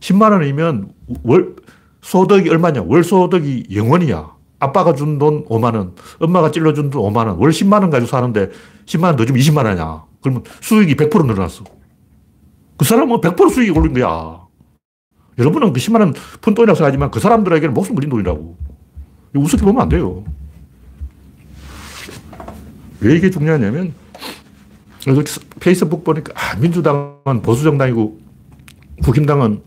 10만 0.00 0.32
원이면 0.32 0.90
월, 1.22 1.54
소득이 2.02 2.48
얼마냐? 2.50 2.82
월 2.86 3.04
소득이 3.04 3.66
영 3.74 3.96
원이야. 3.96 4.30
아빠가 4.58 4.94
준 4.94 5.18
돈 5.18 5.44
5만 5.46 5.74
원, 5.74 5.94
엄마가 6.18 6.50
찔러준 6.50 6.90
돈 6.90 7.02
5만 7.12 7.26
원, 7.26 7.38
월 7.38 7.50
10만 7.50 7.80
원 7.80 7.90
가지고 7.90 8.08
사는데 8.10 8.50
10만 8.86 9.04
원 9.04 9.16
더 9.16 9.24
주면 9.24 9.40
20만 9.40 9.64
원이야. 9.64 10.04
그러면 10.22 10.42
수익이 10.60 10.96
100% 10.96 11.26
늘어났어. 11.26 11.64
그 12.76 12.84
사람은 12.84 13.20
100% 13.20 13.50
수익이 13.50 13.70
올린 13.78 13.94
거야. 13.94 14.40
여러분은 15.38 15.72
그 15.72 15.80
10만 15.80 16.00
원 16.00 16.12
푼 16.42 16.54
돈이라고 16.54 16.76
생각하지만 16.76 17.10
그 17.10 17.20
사람들에게는 17.20 17.72
목숨 17.74 17.94
걸린 17.94 18.10
돈이라고. 18.10 18.56
우습게 19.34 19.64
보면 19.64 19.82
안 19.82 19.88
돼요. 19.88 20.24
왜 23.00 23.16
이게 23.16 23.30
중요하냐면 23.30 23.94
페이스북 25.60 26.04
보니까 26.04 26.32
아, 26.36 26.56
민주당은 26.56 27.40
보수정당이고 27.42 28.18
국힘당은 29.04 29.62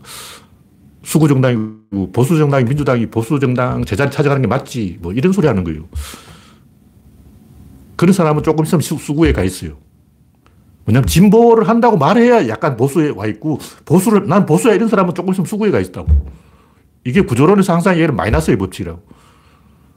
수구 1.04 1.28
정당이고 1.28 2.12
보수 2.12 2.36
정당이 2.36 2.64
민주당이 2.64 3.06
보수 3.06 3.38
정당 3.38 3.84
제자리 3.84 4.10
찾아가는 4.10 4.42
게 4.42 4.48
맞지 4.48 4.98
뭐 5.00 5.12
이런 5.12 5.32
소리 5.32 5.46
하는 5.46 5.62
거예요. 5.62 5.84
그런 7.96 8.12
사람은 8.12 8.42
조금 8.42 8.64
있으면 8.64 8.80
수구에 8.80 9.32
가 9.32 9.44
있어요. 9.44 9.76
왜냐면 10.86 11.06
진보를 11.06 11.68
한다고 11.68 11.96
말해야 11.96 12.48
약간 12.48 12.76
보수에 12.76 13.10
와 13.10 13.26
있고, 13.26 13.58
보수를, 13.84 14.26
난 14.26 14.44
보수야 14.44 14.74
이런 14.74 14.88
사람은 14.88 15.14
조금 15.14 15.32
있으면 15.32 15.46
수구에 15.46 15.70
가 15.70 15.80
있다고. 15.80 16.08
이게 17.04 17.22
구조론에서 17.22 17.72
항상 17.72 17.98
얘는 17.98 18.16
마이너스의 18.16 18.58
법칙이라고. 18.58 19.00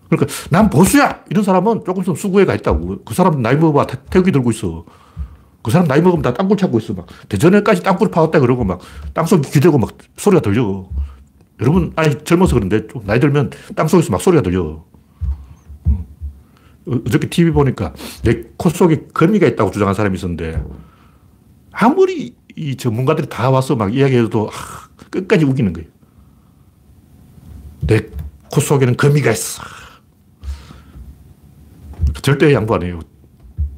그러니까 0.09 0.33
난 0.49 0.69
보수야! 0.69 1.23
이런 1.29 1.43
사람은 1.43 1.83
조금 1.85 2.01
있으면 2.01 2.15
수구에 2.15 2.45
가 2.45 2.55
있다고. 2.55 3.03
그 3.03 3.13
사람은 3.13 3.41
나이 3.41 3.57
먹어봐. 3.57 3.87
태극기 4.09 4.31
들고 4.31 4.51
있어. 4.51 4.85
그 5.63 5.71
사람 5.71 5.87
나이 5.87 6.01
먹으면 6.01 6.21
다 6.21 6.33
땅굴 6.33 6.57
찾고 6.57 6.79
있어. 6.79 6.93
막 6.93 7.07
대전에까지 7.29 7.83
땅굴 7.83 8.09
파왔다 8.11 8.39
그러고 8.39 8.63
막 8.63 8.79
땅속에 9.13 9.49
기대고 9.49 9.77
막 9.77 9.97
소리가 10.17 10.41
들려. 10.41 10.87
여러분, 11.59 11.91
아니, 11.95 12.15
젊어서 12.23 12.53
그런데 12.55 12.87
좀 12.87 13.03
나이 13.05 13.19
들면 13.19 13.49
땅속에서 13.75 14.11
막 14.11 14.21
소리가 14.21 14.43
들려. 14.43 14.85
어저께 16.87 17.29
TV 17.29 17.51
보니까 17.51 17.93
내 18.23 18.43
코 18.57 18.69
속에 18.69 19.07
거미가 19.13 19.45
있다고 19.47 19.71
주장한 19.71 19.93
사람이 19.93 20.15
있었는데 20.17 20.63
아무리 21.71 22.35
이 22.55 22.75
전문가들이 22.77 23.27
다 23.27 23.49
와서 23.49 23.75
막 23.75 23.93
이야기해도 23.93 24.49
아, 24.49 25.07
끝까지 25.09 25.43
우기는 25.45 25.73
거예요. 25.73 25.89
내 27.87 28.09
코 28.49 28.61
속에는 28.61 28.95
거미가 28.95 29.31
있어. 29.31 29.61
절대 32.21 32.53
양보 32.53 32.75
안 32.75 32.83
해요. 32.83 32.99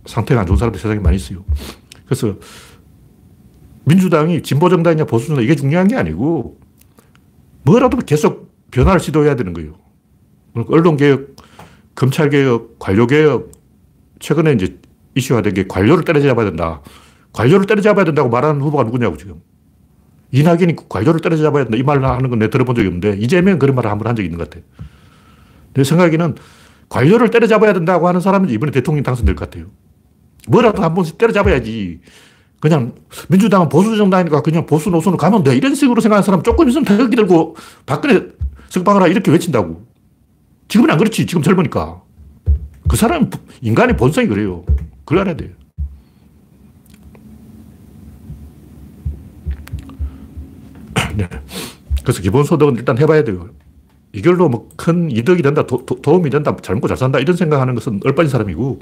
상태가 0.09 0.41
안 0.41 0.47
좋은 0.47 0.57
사람들 0.57 0.79
세상에 0.79 0.99
많이 0.99 1.15
있어요. 1.15 1.43
그래서 2.05 2.35
민주당이 3.85 4.41
진보 4.43 4.69
정당이냐 4.69 5.05
보수 5.05 5.27
정당 5.27 5.43
이게 5.43 5.55
중요한 5.55 5.87
게 5.87 5.95
아니고 5.95 6.57
뭐라도 7.63 7.97
계속 7.97 8.51
변화를 8.71 8.99
시도해야 8.99 9.35
되는 9.35 9.53
거예요. 9.53 9.73
언론 10.67 10.97
개혁, 10.97 11.35
검찰 11.95 12.29
개혁, 12.29 12.77
관료 12.79 13.07
개혁, 13.07 13.51
최근에 14.19 14.53
이제 14.53 14.79
이슈화된 15.15 15.53
게 15.53 15.65
관료를 15.67 16.03
때려잡아야 16.03 16.45
된다. 16.45 16.81
관료를 17.33 17.65
때려잡아야 17.67 18.05
된다고 18.05 18.29
말하는 18.29 18.61
후보가 18.61 18.83
누구냐고 18.83 19.17
지금. 19.17 19.41
이낙연이 20.31 20.75
관료를 20.89 21.21
때려잡아야 21.21 21.63
된다. 21.65 21.77
이 21.77 21.83
말을 21.83 22.03
하는 22.05 22.29
건 22.29 22.39
내가 22.39 22.49
들어본 22.51 22.75
적이 22.75 22.87
없는데 22.87 23.17
이재명 23.19 23.57
그런 23.59 23.75
말을 23.75 23.89
한 23.89 23.97
번 23.97 24.07
한 24.07 24.15
적이 24.15 24.27
있는 24.27 24.37
것 24.37 24.49
같아. 24.49 24.63
내 25.73 25.83
생각에는 25.83 26.35
관료를 26.89 27.29
때려잡아야 27.31 27.73
된다고 27.73 28.07
하는 28.07 28.19
사람은 28.21 28.49
이번에 28.49 28.71
대통령 28.71 29.03
당선될 29.03 29.35
것 29.35 29.49
같아요. 29.49 29.67
뭐라도 30.47 30.81
한 30.83 30.93
번씩 30.93 31.17
때려잡아야지. 31.17 31.99
그냥 32.59 32.93
민주당은 33.29 33.69
보수 33.69 33.95
정당이니까 33.95 34.41
그냥 34.41 34.65
보수 34.65 34.89
노선으로 34.89 35.17
가면 35.17 35.43
돼. 35.43 35.55
이런 35.55 35.75
식으로 35.75 36.01
생각하는 36.01 36.23
사람 36.23 36.43
조금 36.43 36.67
있으면 36.67 36.85
태극기 36.85 37.15
들고 37.15 37.55
박근혜 37.85 38.27
석방하라 38.69 39.07
이렇게 39.07 39.31
외친다고. 39.31 39.85
지금은 40.67 40.91
안 40.91 40.97
그렇지. 40.97 41.25
지금 41.25 41.41
젊으니까. 41.41 42.01
그 42.87 42.97
사람은 42.97 43.29
인간의 43.61 43.97
본성이 43.97 44.27
그래요. 44.27 44.63
그걸 45.05 45.19
알아야 45.19 45.35
돼요. 45.35 45.49
네. 51.15 51.27
그래서 52.03 52.21
기본소득은 52.21 52.75
일단 52.75 52.97
해봐야 52.97 53.23
돼요. 53.23 53.49
이걸로 54.11 54.49
뭐 54.49 54.69
큰 54.75 55.11
이득이 55.11 55.43
된다, 55.43 55.67
도, 55.67 55.85
도 55.85 56.15
움이 56.15 56.29
된다, 56.31 56.55
잘 56.63 56.75
먹고 56.75 56.87
잘 56.87 56.97
산다, 56.97 57.19
이런 57.19 57.35
생각하는 57.35 57.75
것은 57.75 57.99
얼빠진 58.03 58.31
사람이고, 58.31 58.79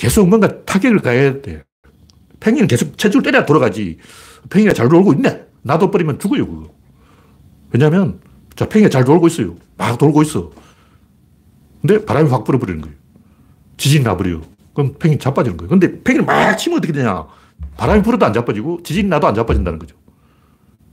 계속 0.00 0.26
뭔가 0.30 0.64
타격을 0.64 1.00
가해야 1.00 1.42
돼. 1.42 1.62
팽이는 2.40 2.66
계속 2.68 2.96
체중을 2.96 3.22
때려야 3.22 3.44
돌아가지. 3.44 3.98
팽이가 4.48 4.72
잘 4.72 4.88
돌고 4.88 5.12
있네. 5.12 5.44
놔둬버리면 5.60 6.18
죽어요, 6.18 6.46
그거. 6.46 6.70
왜냐면, 7.70 8.18
자, 8.56 8.66
팽이가 8.66 8.88
잘 8.88 9.04
돌고 9.04 9.26
있어요. 9.26 9.56
막 9.76 9.98
돌고 9.98 10.22
있어. 10.22 10.52
근데 11.82 12.02
바람이 12.02 12.30
확 12.30 12.44
불어버리는 12.44 12.80
거예요. 12.80 12.96
지진이 13.76 14.02
나버려요. 14.02 14.40
그럼 14.72 14.94
팽이 14.98 15.18
자빠지는 15.18 15.58
거예요. 15.58 15.68
근데 15.68 16.02
팽이를 16.02 16.24
막 16.24 16.56
치면 16.56 16.78
어떻게 16.78 16.94
되냐. 16.94 17.26
바람이 17.76 18.02
불어도 18.02 18.24
안 18.24 18.32
자빠지고 18.32 18.82
지진이 18.82 19.06
나도 19.06 19.26
안 19.26 19.34
자빠진다는 19.34 19.78
거죠. 19.78 19.96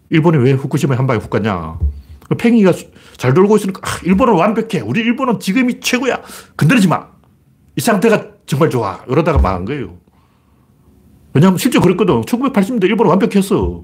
일본이 0.10 0.38
왜 0.38 0.52
후쿠시마에 0.52 0.98
한 0.98 1.08
방에 1.08 1.20
훅 1.20 1.30
갔냐. 1.30 1.80
팽이가 2.38 2.74
잘 3.16 3.34
돌고 3.34 3.56
있으니까, 3.56 3.80
아, 3.90 4.02
일본은 4.04 4.34
완벽해. 4.34 4.82
우리 4.82 5.00
일본은 5.00 5.40
지금이 5.40 5.80
최고야. 5.80 6.22
건드리지 6.58 6.90
마. 6.90 7.08
이 7.78 7.80
상태가 7.80 8.37
정말 8.48 8.70
좋아. 8.70 9.04
이러다가 9.08 9.38
망한 9.40 9.66
거예요. 9.66 9.98
왜냐하면 11.34 11.58
실제 11.60 11.80
그랬거든. 11.80 12.22
1980년대 12.22 12.86
일본은 12.86 13.12
완벽했어. 13.12 13.84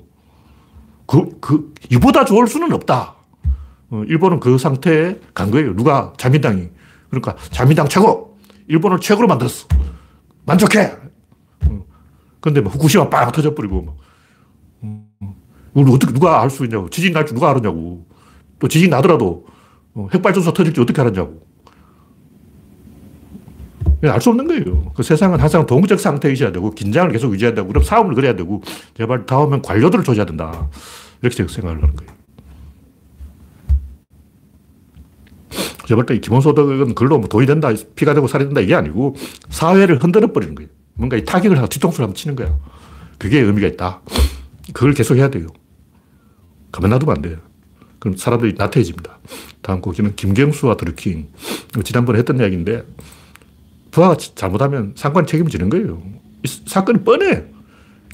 그, 1.05 1.39
그, 1.39 1.73
이보다 1.91 2.25
좋을 2.25 2.47
수는 2.47 2.71
없다. 2.73 3.15
어, 3.91 4.03
일본은 4.07 4.39
그 4.39 4.57
상태에 4.57 5.19
간 5.33 5.51
거예요. 5.51 5.75
누가? 5.75 6.13
자민당이. 6.17 6.69
그러니까 7.09 7.35
자민당 7.51 7.87
최고! 7.87 8.37
일본을 8.67 8.99
최고로 9.01 9.27
만들었어. 9.27 9.67
만족해! 10.45 10.93
어. 11.67 11.85
근데 12.39 12.61
뭐 12.61 12.71
후쿠시마 12.71 13.09
빵 13.09 13.31
터져버리고. 13.31 13.81
막. 13.83 13.95
음. 14.83 15.05
우리 15.73 15.91
어떻게, 15.93 16.13
누가 16.13 16.41
알 16.41 16.49
수 16.49 16.63
있냐고. 16.63 16.89
지진 16.89 17.13
날 17.13 17.25
줄 17.25 17.35
누가 17.35 17.49
알았냐고. 17.51 18.07
또 18.59 18.67
지진 18.67 18.89
나더라도 18.89 19.45
어, 19.93 20.07
핵발전소 20.13 20.53
터질지 20.53 20.79
어떻게 20.81 21.01
알았냐고. 21.01 21.45
알 24.11 24.19
수 24.19 24.29
없는 24.29 24.47
거예요. 24.47 24.91
그 24.95 25.03
세상은 25.03 25.39
항상 25.39 25.65
동적 25.65 25.99
상태에 25.99 26.33
있어야 26.33 26.51
되고, 26.51 26.71
긴장을 26.71 27.11
계속 27.11 27.33
유지해야 27.33 27.53
되고, 27.53 27.67
그럼 27.67 27.83
싸움을 27.83 28.15
그래야 28.15 28.35
되고, 28.35 28.61
제발 28.97 29.25
다음엔 29.25 29.61
관료들을 29.61 30.03
조져야 30.03 30.25
된다. 30.25 30.69
이렇게 31.21 31.47
생각을 31.47 31.81
하는 31.81 31.95
거예요. 31.95 32.11
제발 35.87 36.09
이 36.11 36.21
기본소득은 36.21 36.95
글로 36.95 37.19
뭐 37.19 37.27
돈이 37.27 37.45
된다, 37.45 37.69
피가 37.95 38.13
되고 38.13 38.27
살이 38.27 38.45
된다, 38.45 38.61
이게 38.61 38.75
아니고, 38.75 39.15
사회를 39.49 40.03
흔들어 40.03 40.31
버리는 40.31 40.55
거예요. 40.55 40.69
뭔가 40.95 41.17
이 41.17 41.23
타격을 41.23 41.57
하고 41.57 41.67
뒤통수를 41.67 42.03
한번 42.03 42.15
치는 42.15 42.35
거야. 42.35 42.57
그게 43.17 43.39
의미가 43.39 43.67
있다. 43.67 44.01
그걸 44.73 44.93
계속 44.93 45.15
해야 45.17 45.29
돼요. 45.29 45.47
가만 46.71 46.89
놔두면 46.91 47.15
안 47.15 47.21
돼요. 47.21 47.37
그럼 47.99 48.17
사람들이 48.17 48.55
나태해집니다. 48.57 49.19
다음 49.61 49.79
곡지는 49.81 50.15
김경수와 50.15 50.75
드루킹. 50.77 51.29
지난번에 51.83 52.19
했던 52.19 52.39
이야기인데, 52.39 52.83
부하가 53.93 54.17
잘못하면 54.17 54.93
상관 54.95 55.25
책임을 55.25 55.51
지는 55.51 55.69
거예요. 55.69 56.01
사건이 56.65 57.03
뻔해. 57.03 57.45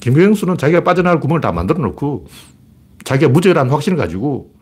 김경수는 0.00 0.58
자기가 0.58 0.84
빠져나갈 0.84 1.20
구멍을 1.20 1.40
다 1.40 1.52
만들어 1.52 1.80
놓고 1.80 2.26
자기가 3.04 3.30
무죄라는 3.30 3.72
확신을 3.72 3.96
가지고 3.96 4.52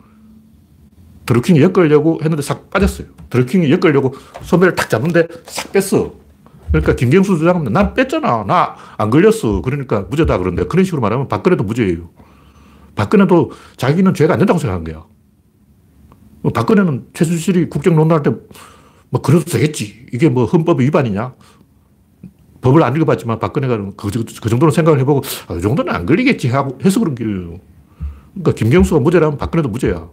드루킹이 1.25 1.61
엮으려고 1.61 2.19
했는데 2.23 2.41
싹 2.41 2.69
빠졌어요. 2.69 3.07
드루킹이 3.29 3.69
엮으려고 3.69 4.15
소매를 4.41 4.75
탁 4.75 4.89
잡는데 4.89 5.27
싹 5.45 5.71
뺐어. 5.73 6.13
그러니까 6.69 6.95
김경수 6.95 7.37
주장은 7.37 7.71
난 7.73 7.93
뺐잖아. 7.93 8.45
나 8.45 8.75
안 8.97 9.09
걸렸어. 9.09 9.61
그러니까 9.61 10.01
무죄다 10.09 10.37
그런데 10.37 10.65
그런 10.65 10.85
식으로 10.85 11.01
말하면 11.01 11.27
박근혜도 11.27 11.63
무죄예요. 11.63 12.09
박근혜도 12.95 13.51
자기는 13.77 14.13
죄가 14.13 14.33
안 14.33 14.39
된다고 14.39 14.57
생각한 14.59 14.83
거야. 14.85 15.05
박근혜는 16.53 17.07
최순실이 17.13 17.69
국정 17.69 17.95
논란할 17.95 18.23
때 18.23 18.31
뭐 19.09 19.21
그래도 19.21 19.45
되겠지. 19.45 20.07
이게 20.13 20.29
뭐 20.29 20.45
헌법 20.45 20.79
위반이냐? 20.81 21.33
법을 22.61 22.83
안 22.83 22.95
읽어봤지만 22.95 23.39
박근혜가 23.39 23.77
그, 23.95 24.09
그 24.11 24.49
정도는 24.49 24.71
생각을 24.71 24.99
해보고 24.99 25.21
아, 25.47 25.55
이 25.55 25.61
정도는 25.61 25.93
안 25.93 26.05
걸리겠지 26.05 26.49
하고 26.49 26.77
해서 26.83 26.99
그런 26.99 27.15
거예요. 27.15 27.59
그러니까 28.33 28.51
김경수가 28.53 28.99
무죄라면 28.99 29.37
박근혜도 29.37 29.69
무죄야. 29.69 30.09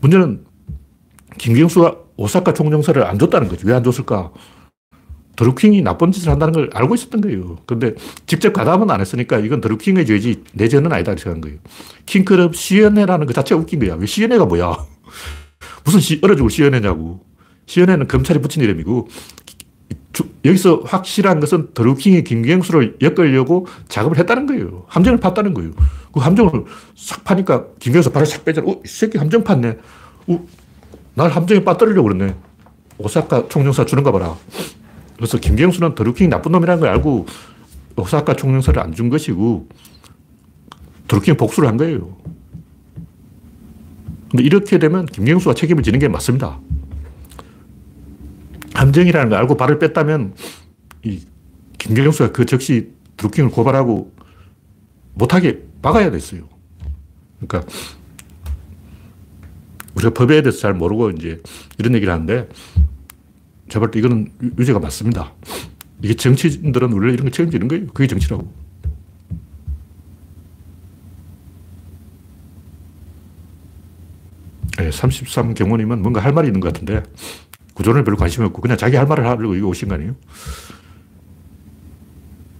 문제는 0.00 0.44
김경수가 1.38 1.96
오사카 2.16 2.52
총영사를 2.52 3.02
안 3.04 3.18
줬다는 3.18 3.48
거지. 3.48 3.66
왜 3.66 3.72
안 3.74 3.82
줬을까? 3.82 4.30
드루킹이 5.34 5.80
나쁜 5.80 6.12
짓을 6.12 6.30
한다는 6.30 6.52
걸 6.52 6.70
알고 6.74 6.94
있었던 6.94 7.22
거예요. 7.22 7.56
근데 7.66 7.94
직접 8.26 8.52
가담은 8.52 8.90
안 8.90 9.00
했으니까 9.00 9.38
이건 9.38 9.62
드루킹의 9.62 10.04
죄지 10.04 10.44
내 10.52 10.68
죄는 10.68 10.92
아니다 10.92 11.16
생각한 11.16 11.40
거예요. 11.40 11.58
킹크럽 12.04 12.54
시연회라는 12.54 13.26
그 13.26 13.32
자체가 13.32 13.58
웃긴 13.58 13.80
거야. 13.80 13.94
왜 13.94 14.04
시연회가 14.04 14.44
뭐야? 14.44 14.76
무슨 15.84 16.00
시, 16.00 16.20
얼어 16.22 16.36
죽을 16.36 16.50
시연회냐고. 16.50 17.20
시연회는 17.66 18.08
검찰이 18.08 18.40
붙인 18.40 18.62
이름이고, 18.62 19.08
주, 20.12 20.24
여기서 20.44 20.82
확실한 20.84 21.40
것은 21.40 21.72
드루킹이 21.72 22.24
김경수를 22.24 22.98
엮으려고 23.00 23.66
작업을 23.88 24.18
했다는 24.18 24.46
거예요. 24.46 24.84
함정을 24.88 25.20
팠다는 25.20 25.54
거예요. 25.54 25.72
그 26.12 26.20
함정을 26.20 26.64
싹 26.94 27.24
파니까 27.24 27.66
김경수 27.78 28.10
발을 28.10 28.26
싹 28.26 28.44
빼잖아. 28.44 28.70
어, 28.70 28.80
이 28.84 28.88
새끼 28.88 29.16
함정 29.16 29.42
팠네. 29.42 29.78
어, 30.28 30.46
날 31.14 31.30
함정에 31.30 31.64
빠뜨리려고 31.64 32.08
그랬네. 32.08 32.34
오사카 32.98 33.48
총영사 33.48 33.86
주는가 33.86 34.12
봐라. 34.12 34.36
그래서 35.16 35.38
김경수는 35.38 35.94
드루킹이 35.94 36.28
나쁜 36.28 36.52
놈이라는 36.52 36.80
걸 36.80 36.90
알고 36.90 37.26
오사카 37.96 38.34
총영사를 38.34 38.78
안 38.82 38.92
준 38.92 39.08
것이고, 39.08 39.68
드루킹이 41.08 41.36
복수를 41.36 41.68
한 41.68 41.76
거예요. 41.78 42.16
근데 44.32 44.44
이렇게 44.44 44.78
되면 44.78 45.04
김경수가 45.04 45.54
책임을 45.54 45.82
지는 45.82 45.98
게 45.98 46.08
맞습니다. 46.08 46.58
함정이라는 48.72 49.28
걸 49.28 49.38
알고 49.38 49.58
발을 49.58 49.78
뺐다면 49.78 50.34
이 51.04 51.20
김경수가 51.76 52.32
그 52.32 52.46
즉시 52.46 52.92
드루킹을 53.18 53.50
고발하고 53.50 54.10
못하게 55.12 55.62
막아야 55.82 56.10
됐어요. 56.10 56.48
그러니까 57.40 57.70
우리가 59.96 60.14
법에 60.14 60.40
대해서 60.40 60.58
잘 60.58 60.72
모르고 60.72 61.10
이제 61.10 61.38
이런 61.78 61.94
얘기를 61.94 62.10
하는데 62.10 62.48
제발 63.68 63.94
이거는 63.94 64.32
유죄가 64.58 64.78
맞습니다. 64.78 65.34
이게 66.02 66.14
정치인들은 66.14 66.90
원래 66.90 67.12
이런 67.12 67.26
거 67.26 67.30
책임지는 67.30 67.68
거예요. 67.68 67.86
그게 67.88 68.06
정치라고. 68.06 68.50
네, 74.82 74.90
33 74.90 75.54
경호님은 75.54 76.02
뭔가 76.02 76.20
할 76.20 76.32
말이 76.32 76.48
있는 76.48 76.60
것 76.60 76.72
같은데 76.72 77.04
구조론에 77.74 78.04
별로 78.04 78.16
관심이 78.16 78.44
없고 78.46 78.60
그냥 78.60 78.76
자기 78.76 78.96
할 78.96 79.06
말을 79.06 79.24
하려고 79.24 79.54
이거 79.54 79.68
오신 79.68 79.88
거 79.88 79.94
아니에요? 79.94 80.16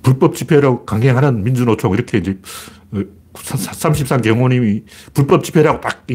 불법 0.02 0.36
집회라고 0.36 0.84
강행하는 0.84 1.42
민주노총 1.42 1.94
이렇게 1.94 2.18
이제 2.18 2.38
33 3.34 4.20
어, 4.20 4.48
불법 5.12 5.42
집회라고 5.42 5.80
딱 5.80 6.06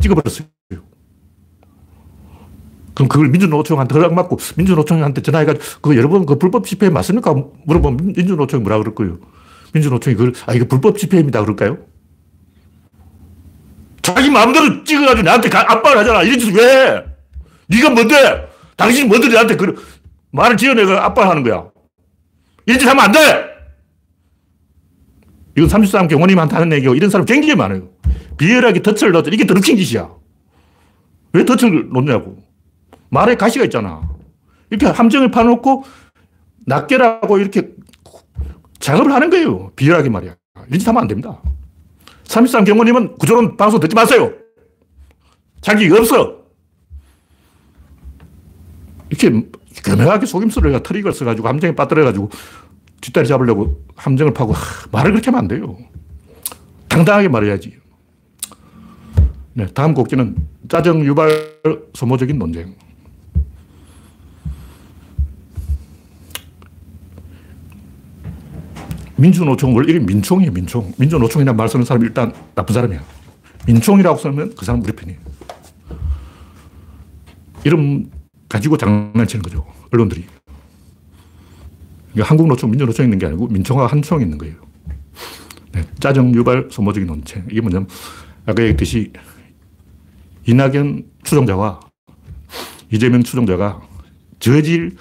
찍어버렸어요. 0.00 0.48
그럼 2.94 3.08
그걸 3.08 3.28
민주노총한테 3.28 3.94
허락 3.94 4.14
맞고 4.14 4.38
민주노총한테 4.56 5.22
전화해가지고 5.22 5.80
그 5.80 5.96
여러분 5.96 6.26
그 6.26 6.38
불법 6.38 6.66
집회 6.66 6.90
맞습니까? 6.90 7.34
물어보면 7.66 8.14
민주노총이 8.16 8.62
뭐라 8.62 8.78
그럴 8.78 8.94
거예요. 8.94 9.18
민주노총이 9.72 10.16
그걸 10.16 10.34
아 10.46 10.54
이거 10.54 10.66
불법 10.66 10.98
집회입니다 10.98 11.40
그럴까요? 11.40 11.78
자기 14.02 14.30
마음대로 14.30 14.82
찍어가지고 14.84 15.22
나한테 15.22 15.56
압박을 15.56 15.98
하잖아. 15.98 16.22
이런 16.22 16.38
짓을 16.38 16.54
왜 16.54 16.64
해? 16.64 17.04
네가 17.68 17.90
뭔데? 17.90 18.48
당신이 18.76 19.08
뭔데 19.08 19.28
나한테 19.28 19.56
그 19.56 19.74
말을 20.32 20.56
지어내가 20.56 21.04
압박하는 21.06 21.42
거야. 21.42 21.68
이런 22.66 22.80
짓 22.80 22.86
하면 22.86 23.04
안 23.04 23.12
돼! 23.12 23.52
이건 25.56 25.68
33 25.68 26.08
경호님한테 26.08 26.54
하는 26.54 26.72
얘기고 26.72 26.94
이런 26.94 27.10
사람 27.10 27.26
굉장히 27.26 27.54
많아요. 27.54 27.88
비열하게 28.38 28.82
덫을 28.82 29.12
넣었 29.12 29.26
이게 29.28 29.46
더럽힌 29.46 29.76
짓이야. 29.76 30.10
왜 31.34 31.44
덫을 31.44 31.90
놓냐고. 31.90 32.42
말에 33.10 33.36
가시가 33.36 33.64
있잖아. 33.66 34.08
이렇게 34.70 34.86
함정을 34.86 35.30
파놓고 35.30 35.84
낱개라고 36.66 37.38
이렇게 37.38 37.68
작업을 38.78 39.12
하는 39.12 39.30
거예요. 39.30 39.70
비열하게 39.76 40.08
말이야. 40.08 40.34
이런 40.68 40.78
짓 40.78 40.88
하면 40.88 41.02
안 41.02 41.08
됩니다. 41.08 41.40
33 42.32 42.64
경호님은 42.64 43.18
구조론 43.18 43.58
방송 43.58 43.78
듣지 43.78 43.94
마세요. 43.94 44.32
자격이 45.60 45.92
없어. 45.92 46.38
이렇게 49.10 49.46
교묘하게 49.84 50.24
속임수를 50.24 50.82
트릭을 50.82 51.12
써가지고 51.12 51.46
함정에 51.46 51.74
빠뜨려가지고 51.74 52.30
뒷다리 53.02 53.28
잡으려고 53.28 53.84
함정을 53.96 54.32
파고 54.32 54.54
하, 54.54 54.86
말을 54.92 55.12
그렇게 55.12 55.26
하면 55.26 55.40
안 55.40 55.48
돼요. 55.48 55.76
당당하게 56.88 57.28
말해야지. 57.28 57.76
네, 59.52 59.66
다음 59.66 59.92
곡지는 59.92 60.34
짜증 60.70 61.04
유발 61.04 61.60
소모적인 61.92 62.38
논쟁. 62.38 62.74
민주노총 69.22 69.72
원래 69.76 69.92
이름 69.92 70.04
민총이에요, 70.04 70.50
민총. 70.50 70.92
민주노총이라는 70.98 71.56
말 71.56 71.68
쓰는 71.68 71.84
사람이 71.84 72.06
일단 72.06 72.34
나쁜 72.56 72.74
사람이야. 72.74 73.00
민총이라고 73.66 74.18
쓰면 74.18 74.54
그 74.56 74.64
사람 74.64 74.82
우리 74.82 74.90
편이에요. 74.90 75.20
이름 77.62 78.10
가지고 78.48 78.76
장난치는 78.76 79.44
거죠. 79.44 79.64
언론들이. 79.92 80.24
그러니까 82.10 82.30
한국노총, 82.30 82.72
민주노총 82.72 83.04
있는 83.04 83.18
게 83.18 83.26
아니고 83.26 83.46
민총과 83.46 83.86
한총 83.86 84.20
있는 84.20 84.38
거예요. 84.38 84.56
네, 85.70 85.84
짜증 86.00 86.34
유발 86.34 86.68
소모적인 86.72 87.06
논쟁. 87.06 87.46
이게 87.48 87.60
뭐냐면 87.60 87.88
아까 88.44 88.60
얘기했듯이 88.62 89.12
이낙연 90.46 91.04
추종자와 91.22 91.78
이재명 92.90 93.22
추종자가 93.22 93.80
저질 94.40 94.96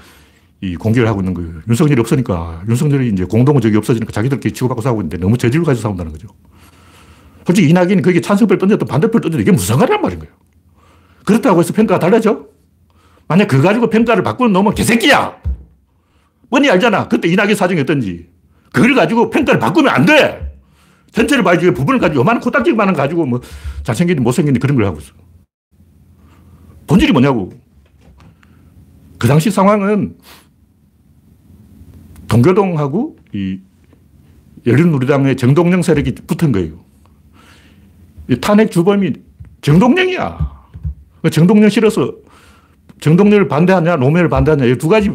이 0.62 0.76
공격을 0.76 1.08
하고 1.08 1.21
있는 1.21 1.34
거예요. 1.34 1.62
윤석열이 1.67 2.00
없으니까 2.00 2.62
윤석열이 2.69 3.10
이제 3.10 3.24
공동적이 3.26 3.78
없어지니까 3.78 4.12
자기들끼리 4.12 4.54
치고받고 4.54 4.82
싸우고 4.82 5.02
있는데 5.02 5.17
너무 5.17 5.36
저질을 5.38 5.65
가지고 5.65 5.82
싸운다는 5.82 6.12
거죠. 6.12 6.28
솔직히 7.45 7.69
이낙연이 7.69 8.04
거기에 8.04 8.21
찬성표를 8.21 8.60
던졌던 8.60 8.88
반대표를 8.88 9.21
던졌던 9.21 9.41
이게 9.41 9.52
무슨 9.52 9.69
상관이란 9.69 10.02
말인 10.02 10.19
거예요. 10.19 10.34
그렇다고 11.26 11.60
해서 11.60 11.74
평가가 11.74 12.00
달라져? 12.00 12.45
만약 13.28 13.47
그거 13.47 13.63
가지고 13.63 13.89
평가를 13.89 14.21
바꾸는 14.21 14.54
놈은 14.54 14.76
개새끼야! 14.76 15.36
뻔히 16.52 16.69
알잖아. 16.69 17.08
그때 17.08 17.28
이낙연 17.28 17.56
사정이 17.56 17.82
어떤지. 17.82 18.30
그걸 18.71 18.93
가지고 18.93 19.32
평가를 19.32 19.60
바꾸면 19.60 19.91
안 19.91 20.06
돼! 20.06 20.60
전체를 21.12 21.43
봐야지 21.43 21.71
부분을 21.71 22.00
가지고 22.00 22.21
요만한 22.21 22.41
코딱지만한 22.41 22.93
가지고 22.93 23.26
뭐 23.26 23.41
잘생긴지 23.84 24.21
못생긴지 24.21 24.60
그런 24.60 24.76
걸 24.78 24.86
하고 24.86 25.00
있어. 25.00 25.13
본질이 26.86 27.12
뭐냐고. 27.13 27.52
그 29.17 29.28
당시 29.28 29.50
상황은 29.50 30.17
동교동하고 32.32 33.17
이 33.34 33.60
열린우리당의 34.65 35.36
정동영 35.36 35.82
세력이 35.82 36.15
붙은 36.28 36.54
거예요. 36.54 36.80
탄핵 38.39 38.72
주범이 38.72 39.13
정동영이야. 39.62 40.52
그 41.22 41.30
정동영 41.30 41.70
싫어서 41.70 42.13
정동영을 43.02 43.48
반대하냐, 43.48 43.98
노무현을 43.98 44.30
반대하냐, 44.30 44.65
이 44.65 44.76
두 44.76 44.88
가지 44.88 45.12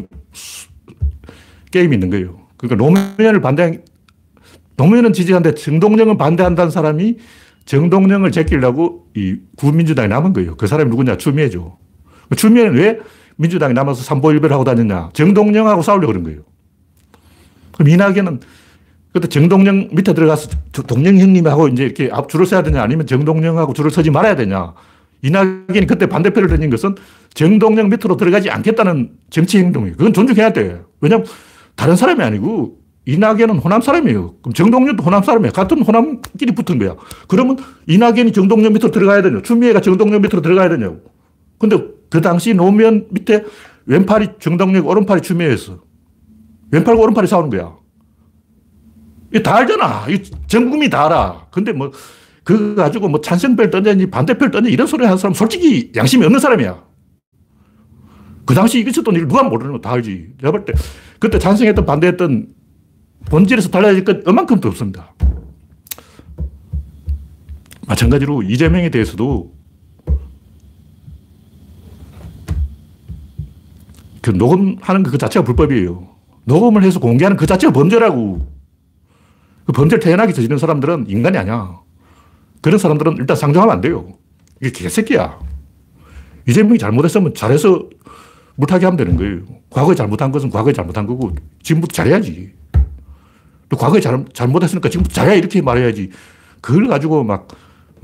게임이 1.71 1.95
있는 1.95 2.09
거예요. 2.11 2.39
그러니까 2.57 2.85
노무현을 2.85 3.41
반대, 3.41 3.81
노무현은 4.75 5.13
지지하는데 5.13 5.55
정동영은 5.55 6.17
반대한다는 6.17 6.69
사람이 6.69 7.17
정동영을 7.65 8.31
제끼려고 8.31 9.07
이 9.15 9.37
구민주당에 9.55 10.07
남은 10.07 10.33
거예요. 10.33 10.55
그 10.55 10.67
사람이 10.67 10.89
누구냐? 10.91 11.17
추미애죠. 11.17 11.77
추미애는 12.35 12.75
왜 12.75 12.99
민주당에 13.37 13.73
남아서 13.73 14.03
삼보일배를 14.03 14.53
하고 14.53 14.63
다녔냐? 14.63 15.09
정동영하고 15.13 15.81
싸우려고 15.81 16.07
그런 16.13 16.23
거예요. 16.23 16.41
그럼 17.77 17.89
이낙연은 17.89 18.39
그때 19.13 19.27
정동영 19.27 19.89
밑에 19.93 20.13
들어가서 20.13 20.49
동영 20.87 21.17
형님하고 21.17 21.69
이제 21.69 21.83
이렇게 21.83 22.09
앞 22.11 22.29
줄을 22.29 22.45
서야 22.45 22.61
되냐 22.63 22.81
아니면 22.81 23.07
정동영하고 23.07 23.73
줄을 23.73 23.91
서지 23.91 24.11
말아야 24.11 24.35
되냐. 24.35 24.73
이낙연이 25.21 25.87
그때 25.87 26.05
반대표를 26.07 26.49
던진 26.49 26.69
것은 26.69 26.95
정동영 27.33 27.89
밑으로 27.89 28.17
들어가지 28.17 28.49
않겠다는 28.49 29.11
정치 29.29 29.57
행동이에요. 29.57 29.95
그건 29.97 30.13
존중해야 30.13 30.53
돼. 30.53 30.81
왜냐면 31.01 31.25
다른 31.75 31.95
사람이 31.95 32.21
아니고 32.23 32.77
이낙연은 33.05 33.57
호남 33.59 33.81
사람이에요. 33.81 34.35
그럼 34.41 34.53
정동영도 34.53 35.01
호남 35.01 35.23
사람이에요. 35.23 35.53
같은 35.53 35.81
호남끼리 35.81 36.53
붙은 36.53 36.77
거야. 36.77 36.95
그러면 37.27 37.57
이낙연이 37.87 38.33
정동영 38.33 38.73
밑으로 38.73 38.91
들어가야 38.91 39.21
되냐. 39.21 39.41
추미애가 39.41 39.81
정동영 39.81 40.21
밑으로 40.21 40.41
들어가야 40.41 40.69
되냐고. 40.69 41.01
근데 41.57 41.81
그 42.09 42.21
당시 42.21 42.53
노무현 42.53 43.07
밑에 43.09 43.43
왼팔이 43.85 44.29
정동영, 44.39 44.85
오른팔이 44.85 45.21
추미애였어. 45.21 45.79
왼팔과 46.71 47.01
오른팔이 47.01 47.27
싸우는 47.27 47.49
거야. 47.49 47.75
이다 49.33 49.55
알잖아. 49.55 50.05
전 50.47 50.69
국민이 50.69 50.89
다 50.89 51.05
알아. 51.05 51.47
근데 51.51 51.71
뭐, 51.73 51.91
그거 52.43 52.75
가지고 52.75 53.09
뭐 53.09 53.19
찬성표를 53.21 53.69
던졌니 53.69 54.09
반대표를 54.09 54.51
던졌니 54.51 54.71
이런 54.73 54.87
소리 54.87 55.03
하는 55.03 55.17
사람 55.17 55.33
솔직히 55.33 55.91
양심이 55.95 56.23
없는 56.25 56.39
사람이야. 56.39 56.85
그 58.45 58.53
당시 58.55 58.79
있었던 58.79 59.13
일 59.15 59.27
누가 59.27 59.43
모르는 59.43 59.73
거 59.73 59.81
다 59.81 59.91
알지. 59.91 60.35
내가 60.37 60.51
볼 60.51 60.63
때, 60.65 60.73
그때 61.19 61.37
찬성했던 61.39 61.85
반대했던 61.85 62.47
본질에서 63.25 63.69
달라질 63.69 64.05
것 64.05 64.25
얼만큼도 64.25 64.69
없습니다. 64.69 65.13
마찬가지로 67.87 68.43
이재명에 68.43 68.89
대해서도 68.89 69.53
그 74.21 74.31
녹음하는 74.31 75.03
그 75.03 75.17
자체가 75.17 75.43
불법이에요. 75.45 76.16
녹음을 76.47 76.83
해서 76.83 76.99
공개하는 76.99 77.35
그 77.37 77.45
자체가 77.45 77.73
범죄라고. 77.73 78.47
그 79.65 79.73
범죄를 79.73 79.99
태연하게 79.99 80.31
저지른 80.31 80.57
사람들은 80.57 81.05
인간이 81.09 81.37
아니야. 81.37 81.81
그런 82.61 82.79
사람들은 82.79 83.17
일단 83.17 83.35
상정하면 83.35 83.75
안 83.75 83.81
돼요. 83.81 84.13
이게 84.61 84.71
개새끼야. 84.71 85.39
이재명이 86.47 86.79
잘못했으면 86.79 87.33
잘해서 87.33 87.89
물타기 88.55 88.85
하면 88.85 88.97
되는 88.97 89.17
거예요. 89.17 89.41
과거에 89.69 89.93
잘못한 89.93 90.31
것은 90.31 90.49
과거에 90.49 90.71
잘못한 90.71 91.05
거고, 91.05 91.35
지금부터 91.61 91.91
잘해야지. 91.91 92.53
또 93.67 93.75
과거에 93.75 93.99
잘, 93.99 94.23
잘못했으니까 94.31 94.89
지금부터 94.89 95.13
잘해 95.13 95.37
이렇게 95.37 95.61
말해야지. 95.61 96.11
그걸 96.61 96.87
가지고 96.87 97.25
막 97.25 97.49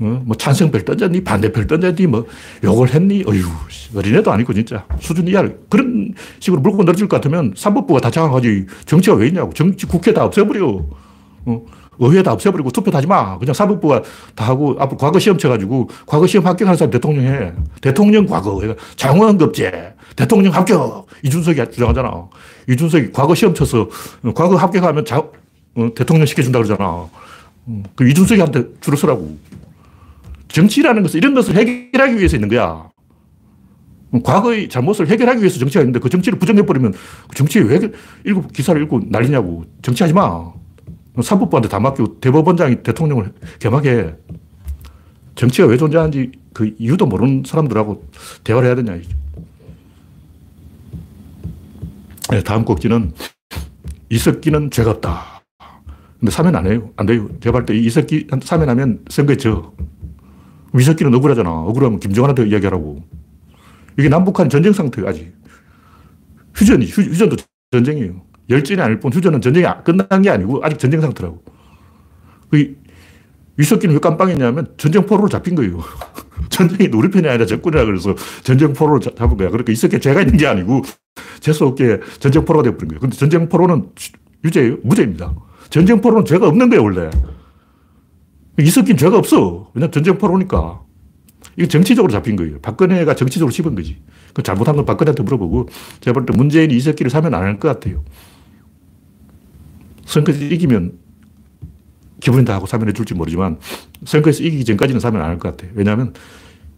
어? 0.00 0.22
뭐 0.24 0.36
찬성별 0.36 0.84
던졌니? 0.84 1.22
반대별 1.22 1.66
던졌니? 1.66 2.06
뭐 2.06 2.26
욕을 2.62 2.92
했니? 2.92 3.24
어휴, 3.26 3.44
어린애도 3.94 4.30
아니고 4.32 4.52
진짜 4.52 4.86
수준 5.00 5.28
이하 5.28 5.48
그런 5.68 6.14
식으로 6.40 6.60
물고 6.60 6.82
늘어질 6.82 7.08
것 7.08 7.16
같으면 7.16 7.54
사법부가 7.56 8.00
다 8.00 8.10
장악하지 8.10 8.66
정치가 8.86 9.16
왜 9.16 9.28
있냐고. 9.28 9.52
정치 9.52 9.86
국회 9.86 10.12
다 10.12 10.24
없애버려. 10.24 10.84
어? 11.46 11.62
의회 11.98 12.22
다 12.22 12.32
없애버리고 12.32 12.70
투표도 12.70 12.96
하지 12.96 13.06
마. 13.06 13.38
그냥 13.38 13.54
사법부가 13.54 14.02
다 14.34 14.46
하고 14.46 14.76
앞으로 14.78 14.96
과거 14.98 15.18
시험 15.18 15.38
쳐가지고 15.38 15.88
과거 16.06 16.26
시험 16.26 16.46
합격하는 16.46 16.76
사람 16.76 16.90
대통령 16.90 17.24
해. 17.26 17.52
대통령 17.80 18.26
과거. 18.26 18.60
장원급제. 18.96 19.94
대통령 20.16 20.52
합격. 20.52 21.06
이준석이 21.22 21.70
주장하잖아. 21.72 22.28
이준석이 22.68 23.12
과거 23.12 23.34
시험 23.34 23.54
쳐서 23.54 23.88
과거 24.34 24.56
합격하면 24.56 25.04
자, 25.04 25.18
어, 25.18 25.88
대통령 25.94 26.26
시켜준다 26.26 26.58
그러잖아. 26.58 26.88
어, 26.88 27.82
그 27.94 28.08
이준석이한테 28.08 28.64
줄을 28.80 28.98
서라고. 28.98 29.36
정치라는 30.54 31.02
것은 31.02 31.18
이런 31.18 31.34
것을 31.34 31.56
해결하기 31.56 32.16
위해서 32.16 32.36
있는 32.36 32.48
거야. 32.48 32.88
과거의 34.22 34.68
잘못을 34.68 35.08
해결하기 35.08 35.40
위해서 35.40 35.58
정치가 35.58 35.80
있는데 35.82 35.98
그 35.98 36.08
정치를 36.08 36.38
부정해버리면 36.38 36.92
그 36.92 37.34
정치에 37.34 37.62
왜 37.62 37.80
읽고 38.24 38.46
기사를 38.48 38.80
읽고 38.82 39.00
난리냐고. 39.08 39.64
정치하지 39.82 40.14
마. 40.14 40.52
사법부한테 41.20 41.68
다 41.68 41.80
맡기고 41.80 42.20
대법원장이 42.20 42.84
대통령을 42.84 43.32
겸하게 43.58 44.14
정치가 45.34 45.66
왜 45.66 45.76
존재하는지 45.76 46.30
그 46.52 46.72
이유도 46.78 47.06
모르는 47.06 47.42
사람들하고 47.44 48.04
대화를 48.44 48.68
해야 48.68 48.76
되냐. 48.76 49.00
네, 52.30 52.42
다음 52.44 52.64
꼭지는 52.64 53.12
이석기는 54.08 54.70
죄가 54.70 54.92
없다. 54.92 55.42
근데 56.20 56.30
사면 56.30 56.54
안 56.54 56.66
해요. 56.68 56.90
안 56.94 57.06
돼요. 57.06 57.28
제가 57.40 57.58
볼 57.58 57.66
때 57.66 57.76
이석기 57.76 58.28
사면 58.44 58.68
하면 58.68 59.00
선거에 59.10 59.36
져. 59.36 59.72
이석기는 60.80 61.14
억울하잖아. 61.14 61.50
억울하면 61.50 62.00
김정한한테 62.00 62.48
이야기하라고. 62.48 63.02
이게 63.98 64.08
남북한 64.08 64.48
전쟁 64.48 64.72
상태가 64.72 65.10
아직. 65.10 65.32
휴전이, 66.54 66.86
휴, 66.86 67.16
전도 67.16 67.36
전쟁이에요. 67.70 68.22
열전이 68.50 68.80
아닐 68.80 69.00
뿐 69.00 69.12
휴전은 69.12 69.40
전쟁이 69.40 69.66
끝난 69.84 70.22
게 70.22 70.30
아니고 70.30 70.60
아직 70.64 70.78
전쟁 70.78 71.00
상태라고. 71.00 71.42
그 72.50 72.76
위석기는 73.56 73.94
왜 73.94 74.00
깜빵했냐면 74.00 74.74
전쟁 74.76 75.06
포로로 75.06 75.28
잡힌 75.28 75.54
거예요. 75.54 75.80
전쟁이 76.50 76.90
우리 76.92 77.10
편이 77.10 77.28
아니라 77.28 77.46
적군이라 77.46 77.84
그래서 77.84 78.14
전쟁 78.42 78.72
포로로 78.72 79.00
잡은 79.00 79.36
거야. 79.36 79.50
그러니까 79.50 79.72
이석기 79.72 80.00
죄가 80.00 80.22
있는 80.22 80.36
게 80.36 80.46
아니고 80.46 80.82
재수없게 81.40 82.00
전쟁 82.18 82.44
포로가 82.44 82.64
되어버린 82.64 82.88
거예요. 82.88 83.00
근데 83.00 83.16
전쟁 83.16 83.48
포로는 83.48 83.90
유죄예요? 84.44 84.78
무죄입니다. 84.82 85.34
전쟁 85.70 86.00
포로는 86.00 86.24
죄가 86.24 86.48
없는 86.48 86.68
거예요, 86.68 86.82
원래. 86.82 87.10
이석기는 88.58 88.96
죄가 88.96 89.18
없어. 89.18 89.70
왜냐면 89.74 89.92
전쟁 89.92 90.18
포로니까. 90.18 90.82
이거 91.56 91.68
정치적으로 91.68 92.12
잡힌 92.12 92.36
거예요. 92.36 92.60
박근혜가 92.60 93.14
정치적으로 93.14 93.50
씹은 93.50 93.74
거지. 93.74 93.98
그 94.32 94.42
잘못한 94.42 94.76
건 94.76 94.84
박근혜한테 94.84 95.22
물어보고 95.22 95.68
제가 96.00 96.14
볼 96.14 96.26
때 96.26 96.36
문재인이 96.36 96.74
이석기를 96.74 97.10
사면 97.10 97.34
안 97.34 97.42
할 97.42 97.58
것 97.58 97.68
같아요. 97.68 98.02
선거에서 100.06 100.44
이기면 100.44 100.98
기분이 102.20 102.44
다 102.44 102.54
하고 102.54 102.66
사면해 102.66 102.92
줄지 102.92 103.14
모르지만 103.14 103.58
선거에서 104.04 104.42
이기기 104.42 104.64
전까지는 104.64 105.00
사면 105.00 105.22
안 105.22 105.30
할 105.30 105.38
것 105.38 105.50
같아요. 105.56 105.72
왜냐하면 105.74 106.14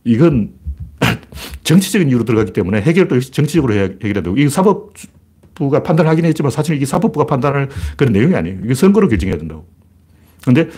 이건 0.05 0.53
정치적인 1.65 2.09
이유로 2.09 2.25
들어가기 2.25 2.53
때문에 2.53 2.81
해결도 2.83 3.21
정치적으로 3.21 3.75
해야 3.75 3.83
해결해야 3.85 4.23
되고 4.23 4.37
이 4.37 4.49
사법부가 4.49 5.83
판단하긴 5.83 6.25
했지만 6.25 6.51
사실 6.51 6.77
이게 6.77 6.85
사법부가 6.87 7.27
판단할 7.27 7.69
그런 7.97 8.13
내용이 8.13 8.35
아니에요. 8.35 8.59
이게 8.65 8.75
선거로 8.75 9.09
결정해야 9.09 9.39
된다고. 9.39 9.67
그런데 10.43 10.71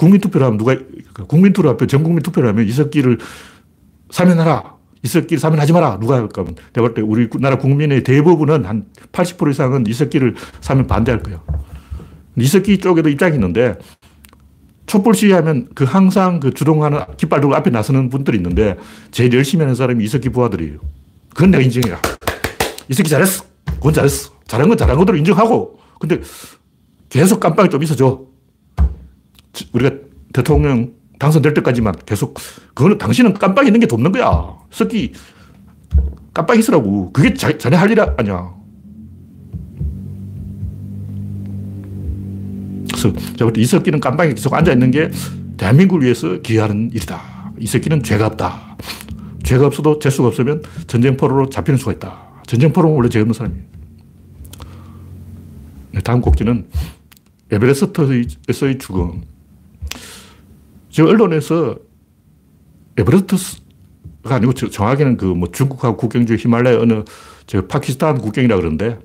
국민투표를 0.00 0.46
하면 0.46 0.56
누가, 0.58 0.74
그러니까 0.74 1.24
국민투표를 1.24 1.70
하면, 1.76 1.88
전 1.88 2.02
국민 2.02 2.22
투표를 2.22 2.48
하면 2.48 2.66
이석기를 2.66 3.18
사면하라. 4.10 4.76
이석기를 5.02 5.38
사면하지 5.38 5.72
마라. 5.72 5.98
누가 5.98 6.16
할까. 6.16 6.44
내가 6.72 6.88
볼 6.88 6.94
때 6.94 7.02
우리 7.02 7.28
나라 7.38 7.56
국민의 7.58 8.02
대부분은 8.02 8.64
한 8.64 8.86
80% 9.12 9.50
이상은 9.50 9.86
이석기를 9.86 10.34
사면 10.60 10.86
반대할 10.86 11.22
거야. 11.22 11.42
이석기 12.36 12.78
쪽에도 12.78 13.08
입장이 13.10 13.34
있는데 13.34 13.76
촛불 14.86 15.14
시위하면 15.14 15.68
그 15.74 15.84
항상 15.84 16.40
그 16.40 16.52
주동하는 16.52 17.00
깃발 17.16 17.40
들고 17.40 17.54
앞에 17.54 17.70
나서는 17.70 18.08
분들이 18.08 18.38
있는데 18.38 18.76
제일 19.10 19.32
열심히 19.34 19.62
하는 19.62 19.74
사람이 19.74 20.02
이석기 20.04 20.30
부하들이에요. 20.30 20.78
그건 21.34 21.50
내가 21.50 21.62
인정해 21.62 21.96
이석기 22.88 23.08
잘했어. 23.08 23.44
그건 23.66 23.92
잘했어. 23.92 24.32
잘한 24.46 24.68
건 24.68 24.76
잘한 24.76 24.96
것대로 24.96 25.16
인정하고. 25.18 25.78
근데 25.98 26.20
계속 27.08 27.40
깜빡이 27.40 27.68
좀 27.70 27.82
있어줘. 27.82 28.29
우리가 29.72 29.96
대통령 30.32 30.92
당선될 31.18 31.54
때까지만 31.54 31.94
계속, 32.06 32.38
그거는 32.74 32.98
당신은 32.98 33.34
깜빡이 33.34 33.68
있는 33.68 33.80
게 33.80 33.86
돕는 33.86 34.12
거야. 34.12 34.56
석기, 34.70 35.12
깜빡이 36.32 36.60
있으라고. 36.60 37.12
그게 37.12 37.34
자, 37.34 37.56
자네 37.58 37.76
할 37.76 37.90
일 37.90 38.00
아니야. 38.00 38.54
그래서 42.90 43.12
제가 43.36 43.50
이석기는 43.56 44.00
깜빡이 44.00 44.34
계속 44.34 44.54
앉아 44.54 44.72
있는 44.72 44.90
게 44.90 45.10
대한민국을 45.56 46.04
위해서 46.04 46.40
기여하는 46.40 46.90
일이다. 46.92 47.52
이석기는 47.58 48.02
죄가 48.02 48.26
없다. 48.28 48.76
죄가 49.42 49.66
없어도 49.66 49.98
재수가 49.98 50.28
없으면 50.28 50.62
전쟁 50.86 51.16
포로로 51.16 51.48
잡히는 51.48 51.78
수가 51.78 51.92
있다. 51.92 52.18
전쟁 52.46 52.72
포로는 52.72 52.96
원래 52.96 53.08
죄 53.08 53.20
없는 53.20 53.34
사람이에요. 53.34 53.64
네, 55.92 56.00
다음 56.00 56.20
곡지는 56.20 56.66
에베레스트에서의 57.50 58.78
죽음. 58.78 59.22
지금 60.90 61.10
언론에서 61.10 61.76
에베레스트가 62.98 64.34
아니고 64.36 64.52
정확히는 64.52 65.16
그 65.16 65.26
뭐 65.34 65.50
중국하고 65.50 65.96
국경주 65.96 66.34
히말라야 66.34 66.78
어느 66.80 67.04
저 67.46 67.66
파키스탄 67.66 68.18
국경이라 68.18 68.56
그러는데 68.56 68.98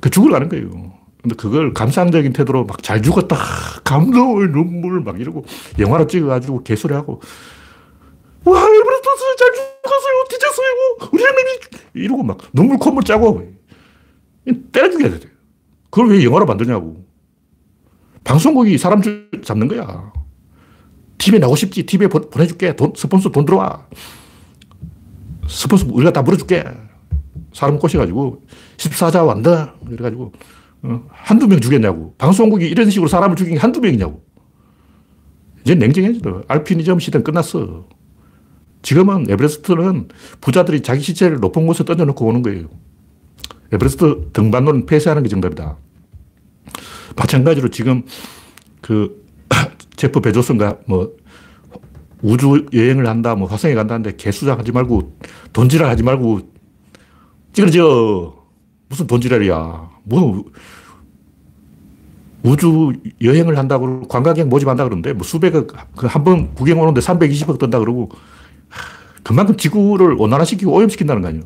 그 0.00 0.10
죽으러 0.10 0.34
가는 0.34 0.48
거예요. 0.48 0.92
근데 1.22 1.34
그걸 1.36 1.74
감상적인 1.74 2.32
태도로 2.32 2.64
막 2.64 2.82
잘 2.82 3.02
죽었다. 3.02 3.36
감동을 3.84 4.52
눈물 4.52 5.00
막 5.00 5.20
이러고 5.20 5.44
영화로 5.78 6.06
찍어가지고 6.06 6.62
개소리하고 6.62 7.20
와, 8.44 8.58
에베레스트 8.58 9.08
잘 9.38 9.52
죽었어요. 9.52 10.24
뒤졌어요. 10.30 11.10
우리 11.12 11.22
형님이 11.22 11.50
이러고 11.94 12.22
막 12.22 12.38
눈물 12.54 12.78
콧물 12.78 13.02
짜고 13.04 13.52
때려 14.72 14.90
죽여야 14.90 15.18
돼. 15.18 15.26
그걸 15.90 16.10
왜 16.10 16.24
영화로 16.24 16.46
만드냐고. 16.46 17.04
방송국이 18.24 18.78
사람 18.78 19.02
잡는 19.42 19.68
거야. 19.68 20.12
TV에 21.20 21.38
나오고 21.38 21.54
싶지. 21.56 21.84
TV에 21.84 22.08
보 22.08 22.20
내줄게. 22.36 22.74
돈, 22.74 22.92
스폰서 22.96 23.30
돈 23.30 23.44
들어와. 23.44 23.86
스폰서 25.46 25.86
우리가 25.90 26.12
다 26.12 26.22
물어줄게. 26.22 26.64
사람 27.52 27.78
꼬셔가지고 27.78 28.42
14자 28.78 29.26
완다. 29.26 29.74
이래가지고 29.88 30.32
어, 30.82 31.02
한두 31.10 31.46
명 31.46 31.60
죽였냐고. 31.60 32.14
방송국이 32.16 32.66
이런 32.66 32.90
식으로 32.90 33.08
사람을 33.08 33.36
죽인 33.36 33.54
게 33.54 33.60
한두 33.60 33.80
명이냐고. 33.80 34.24
이제 35.62 35.74
냉정해져. 35.74 36.44
알피니즘 36.48 36.98
시대는 36.98 37.22
끝났어. 37.22 37.86
지금은 38.82 39.26
에베레스트는 39.28 40.08
부자들이 40.40 40.80
자기 40.80 41.02
시체를 41.02 41.38
높은 41.40 41.66
곳에 41.66 41.84
던져놓고 41.84 42.24
오는 42.24 42.40
거예요. 42.40 42.68
에베레스트 43.72 44.30
등반로는 44.32 44.86
폐쇄하는 44.86 45.22
게 45.22 45.28
정답이다. 45.28 45.76
마찬가지로 47.14 47.68
지금 47.68 48.04
그 48.80 49.20
제프 50.00 50.20
베조스인가 50.20 50.78
뭐 50.86 51.14
우주 52.22 52.64
여행을 52.72 53.06
한다, 53.06 53.34
뭐 53.34 53.46
화성에 53.46 53.74
간다는데 53.74 54.16
개수작 54.16 54.58
하지 54.58 54.72
말고 54.72 55.14
돈지랄 55.52 55.88
하지 55.90 56.02
말고 56.02 56.40
찌그러져. 57.52 58.34
무슨 58.88 59.06
돈지랄이야. 59.06 59.90
뭐 60.04 60.44
우주 62.42 62.92
여행을 63.22 63.58
한다고 63.58 64.08
관광객 64.08 64.48
모집한다 64.48 64.84
그러는데 64.84 65.12
뭐 65.12 65.22
수백억 65.22 65.66
그 65.94 66.06
한 66.06 66.24
번 66.24 66.54
구경 66.54 66.80
오는데 66.80 67.00
320억 67.02 67.58
든다 67.58 67.78
그러고 67.78 68.08
그만큼 69.22 69.56
지구를 69.58 70.16
온난화시키고 70.18 70.72
오염시킨다는 70.72 71.20
거 71.20 71.28
아니에요. 71.28 71.44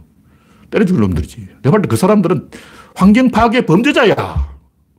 때려 0.70 0.84
죽일 0.84 1.00
놈들이지. 1.02 1.48
내가 1.62 1.70
볼때그 1.72 1.96
사람들은 1.96 2.50
환경 2.94 3.30
파괴 3.32 3.66
범죄자야. 3.66 4.14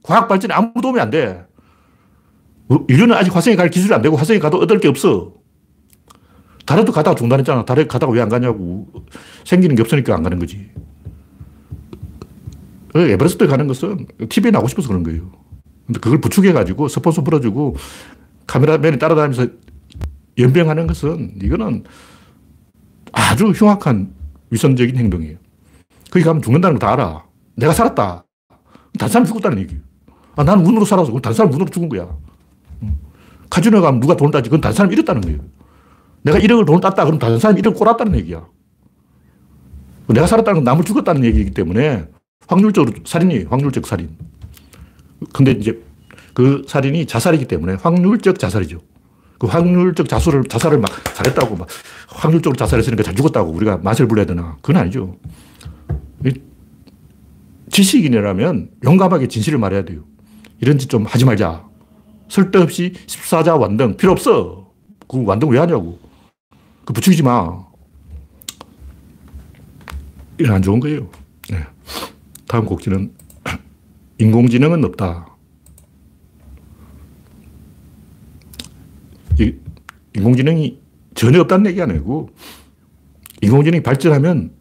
과학 0.04 0.28
발전에 0.28 0.54
아무 0.54 0.74
도움이 0.82 1.00
안 1.00 1.10
돼. 1.10 1.46
뭐 2.68 2.86
인류는 2.88 3.16
아직 3.16 3.36
화성에 3.36 3.56
갈 3.56 3.70
기술이 3.70 3.94
안 3.94 4.02
되고 4.02 4.16
화성에 4.16 4.40
가도 4.40 4.58
얻을 4.60 4.80
게 4.80 4.88
없어. 4.88 5.34
달에도 6.66 6.92
가다가 6.92 7.16
중단했잖아. 7.16 7.66
달에 7.66 7.86
가다가 7.86 8.12
왜 8.12 8.22
안 8.22 8.30
가냐고. 8.30 8.88
생기는 9.44 9.76
게 9.76 9.82
없으니까 9.84 10.16
안 10.16 10.24
가는 10.24 10.40
거지. 10.40 10.72
그 12.92 13.00
에베레스트 13.02 13.46
가는 13.48 13.68
것은 13.68 14.08
TV에 14.30 14.52
나오고 14.52 14.68
싶어서 14.70 14.88
그런 14.88 15.04
거예요. 15.04 15.32
근데 15.86 16.00
그걸 16.00 16.20
부축해가지고 16.22 16.88
스폰서 16.88 17.24
풀어주고 17.24 17.76
카메라맨이 18.48 18.98
따라다니면서 18.98 19.52
연병하는 20.38 20.88
것은 20.88 21.34
이거는 21.44 21.84
아주 23.12 23.48
흉악한 23.52 24.14
위선적인 24.50 24.98
행동이에요. 24.98 25.38
거기 26.10 26.26
가면 26.26 26.42
죽는다는 26.42 26.80
거 26.80 26.86
다 26.88 26.94
알아. 26.94 27.24
내가 27.56 27.74
살았다. 27.74 28.26
단 28.98 29.10
사람 29.10 29.26
죽었다는 29.26 29.60
얘기예요. 29.60 29.82
아, 30.36 30.44
나는 30.44 30.66
운으로 30.66 30.86
살아서 30.86 31.14
단 31.20 31.34
사람 31.34 31.52
운으로 31.54 31.70
죽은 31.70 31.90
거야. 31.90 32.08
카지노 33.50 33.82
가면 33.82 34.00
누가 34.00 34.16
돈을 34.16 34.32
따지? 34.32 34.50
그건 34.50 34.62
다른 34.62 34.76
사람이 34.76 34.94
잃었다는 34.94 35.22
거예요. 35.22 35.40
내가 36.24 36.40
1억을 36.40 36.66
돈을 36.66 36.82
땄다. 36.82 37.06
그럼 37.06 37.20
다른 37.20 37.40
사람이 37.40 37.62
1억 37.62 37.76
꼬랐다는 37.76 38.16
얘기야. 38.20 38.46
내가 40.08 40.28
살았다는 40.28 40.60
건 40.60 40.64
남을 40.64 40.84
죽었다는 40.84 41.24
얘기이기 41.24 41.52
때문에 41.52 42.08
확률적으로 42.48 42.94
살인이 43.06 43.44
확률적 43.46 43.88
살인. 43.88 44.10
근데 45.34 45.52
이제 45.52 45.82
그 46.34 46.64
살인이 46.68 47.06
자살이기 47.06 47.46
때문에 47.46 47.76
확률적 47.82 48.38
자살이죠. 48.40 48.82
그 49.40 49.48
확률적 49.48 50.08
자수를, 50.08 50.44
자살을 50.44 50.80
막 50.80 50.90
잘했다고 51.16 51.56
막 51.56 51.68
확률적으로 52.08 52.56
자살했으니까 52.58 53.04
잘 53.04 53.16
죽었다고 53.16 53.52
우리가 53.52 53.78
맛을 53.78 54.08
불러야 54.08 54.26
되나. 54.26 54.58
그건 54.62 54.78
아니죠. 54.82 55.18
지식인이라면 57.70 58.70
용감하게 58.84 59.28
진실을 59.28 59.60
말해야 59.60 59.84
돼요. 59.86 60.04
이런 60.62 60.78
짓 60.78 60.90
좀 60.90 61.06
하지 61.06 61.26
말자. 61.26 61.66
쓸데없이 62.30 62.94
14자 63.08 63.60
완등 63.60 63.98
필요 63.98 64.12
없어. 64.12 64.72
그 65.08 65.24
완등 65.24 65.50
왜 65.50 65.60
하냐고. 65.60 66.00
그 66.86 66.94
부추기지 66.94 67.24
마. 67.24 67.66
이건 70.40 70.56
안 70.56 70.62
좋은 70.62 70.80
거예요. 70.80 71.10
네. 71.50 71.64
다음 72.48 72.66
곡지는 72.66 73.14
인공지능은 74.20 74.84
없다. 74.86 75.28
이 79.40 79.54
인공지능이 80.16 80.82
전혀 81.14 81.42
없다는 81.42 81.70
얘기 81.72 81.82
아니고 81.82 82.30
인공지능이 83.42 83.84
발전하면 83.84 84.54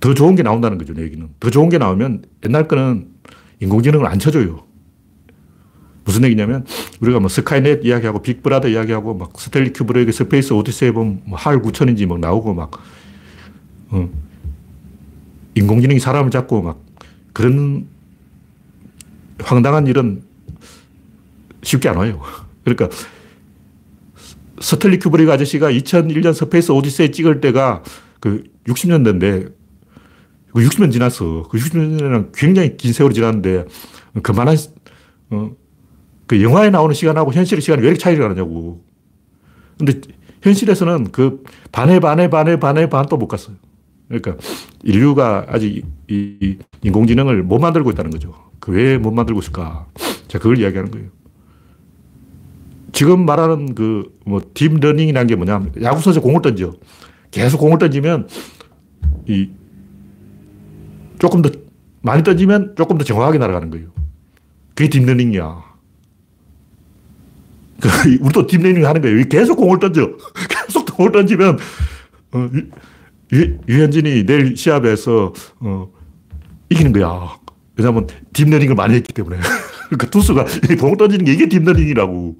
더 0.00 0.14
좋은 0.14 0.34
게 0.34 0.42
나온다는 0.42 0.78
거죠, 0.78 0.94
얘기는. 1.00 1.28
더 1.38 1.50
좋은 1.50 1.68
게 1.68 1.76
나오면 1.78 2.24
옛날 2.46 2.66
거는 2.66 3.10
인공지능을 3.60 4.06
안 4.06 4.18
쳐줘요. 4.18 4.69
무슨 6.10 6.24
얘기냐면 6.24 6.66
우리가 7.00 7.20
뭐 7.20 7.28
스카이넷 7.28 7.84
이야기하고 7.84 8.20
빅브라더 8.20 8.68
이야기하고 8.68 9.14
막 9.14 9.38
스탠리 9.38 9.72
큐브릭의 9.72 10.12
스페이스 10.12 10.52
오디세이 10.52 10.90
보면 10.90 11.22
뭐 11.24 11.46
HAL 11.46 11.62
9천인지 11.62 12.04
막 12.06 12.18
나오고 12.18 12.52
막 12.52 12.72
어. 13.90 14.10
인공지능이 15.54 16.00
사람을 16.00 16.32
잡고 16.32 16.62
막 16.62 16.80
그런 17.32 17.86
황당한 19.38 19.86
일은 19.86 20.22
쉽게 21.62 21.88
안 21.88 21.96
와요. 21.96 22.20
그러니까 22.64 22.88
스탠리 24.60 24.98
큐브릭 24.98 25.30
아저씨가 25.30 25.70
2001년 25.70 26.34
스페이스 26.34 26.72
오디세이 26.72 27.12
찍을 27.12 27.40
때가 27.40 27.84
그 28.18 28.42
60년대인데 28.66 29.52
60년 30.54 30.90
지났어. 30.90 31.46
그 31.48 31.56
60년은 31.56 32.32
굉장히 32.34 32.76
긴 32.76 32.92
세월이 32.92 33.14
지났는데 33.14 33.66
그만한 34.24 34.56
어, 35.30 35.52
그 36.30 36.40
영화에 36.44 36.70
나오는 36.70 36.94
시간하고 36.94 37.32
현실의 37.32 37.60
시간이 37.60 37.82
왜 37.82 37.88
이렇게 37.88 37.98
차이가 37.98 38.28
나냐고. 38.28 38.84
근데 39.76 40.00
현실에서는 40.42 41.10
그 41.10 41.42
반에 41.72 41.98
반에 41.98 42.30
반에 42.30 42.56
반에 42.60 42.88
반도 42.88 43.16
못 43.16 43.26
갔어요. 43.26 43.56
그러니까 44.06 44.36
인류가 44.84 45.46
아직 45.48 45.84
이 46.08 46.56
인공지능을 46.84 47.42
못 47.42 47.58
만들고 47.58 47.90
있다는 47.90 48.12
거죠. 48.12 48.32
그 48.60 48.70
왜 48.70 48.96
못 48.96 49.10
만들고 49.10 49.40
있을까? 49.40 49.88
자, 50.28 50.38
그걸 50.38 50.58
이야기하는 50.58 50.92
거예요. 50.92 51.08
지금 52.92 53.26
말하는 53.26 53.74
그, 53.74 54.16
뭐, 54.24 54.40
딥러닝이라는 54.54 55.26
게 55.26 55.34
뭐냐면, 55.34 55.72
야구 55.82 56.00
선수 56.00 56.20
공을 56.20 56.42
던져. 56.42 56.74
계속 57.32 57.58
공을 57.58 57.78
던지면, 57.78 58.28
이, 59.26 59.50
조금 61.18 61.42
더, 61.42 61.50
많이 62.02 62.22
던지면 62.22 62.76
조금 62.76 62.98
더 62.98 63.04
정확하게 63.04 63.38
날아가는 63.38 63.70
거예요. 63.70 63.88
그게 64.76 64.88
딥러닝이야. 64.88 65.69
그, 67.80 67.88
우리도 68.20 68.46
딥러닝 68.46 68.86
하는 68.86 69.00
거예요. 69.00 69.24
계속 69.28 69.56
공을 69.56 69.78
던져. 69.78 70.12
계속 70.48 70.84
공을 70.96 71.12
던지면, 71.12 71.58
어, 72.32 72.50
류, 73.32 73.58
류현진이 73.68 74.26
내일 74.26 74.56
시합에서, 74.56 75.32
어, 75.60 75.90
이기는 76.68 76.92
거야. 76.92 77.38
왜냐면 77.76 78.06
딥러닝을 78.32 78.74
많이 78.74 78.94
했기 78.94 79.12
때문에. 79.12 79.38
그 79.98 80.08
투수가 80.08 80.44
공 80.78 80.96
던지는 80.96 81.24
게 81.24 81.32
이게 81.32 81.48
딥러닝이라고. 81.48 82.38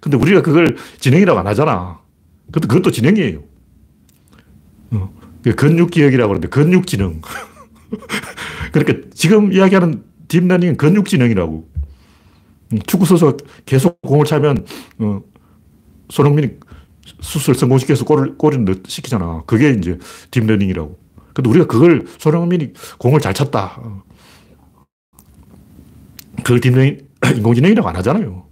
근데 0.00 0.16
우리가 0.16 0.42
그걸 0.42 0.76
지능이라고 0.98 1.38
안 1.38 1.46
하잖아. 1.46 2.00
그것도, 2.46 2.68
그것도 2.68 2.90
지능이에요. 2.90 3.42
어. 4.92 5.14
근육기억이라고 5.56 6.28
그러는데 6.28 6.48
근육지능. 6.48 7.22
그러니까 8.72 9.08
지금 9.14 9.52
이야기하는 9.52 10.04
딥러닝은 10.28 10.76
근육지능이라고. 10.76 11.69
음, 12.72 12.78
축구 12.86 13.06
선수가 13.06 13.36
계속 13.66 14.00
공을 14.02 14.24
차면, 14.24 14.64
어, 14.98 15.20
손흥민이 16.10 16.58
슛을 17.20 17.54
성공시켜서 17.54 18.04
골을, 18.04 18.36
골을 18.36 18.64
넣, 18.64 18.74
시키잖아. 18.86 19.42
그게 19.46 19.70
이제 19.70 19.98
딥러닝이라고. 20.30 20.98
근데 21.34 21.50
우리가 21.50 21.66
그걸 21.66 22.06
손흥민이 22.18 22.72
공을 22.98 23.20
잘 23.20 23.34
찼다. 23.34 23.76
어. 23.78 24.02
그걸 26.38 26.60
딥러닝, 26.60 26.98
인공지능이라고 27.36 27.88
안 27.88 27.96
하잖아요. 27.96 28.44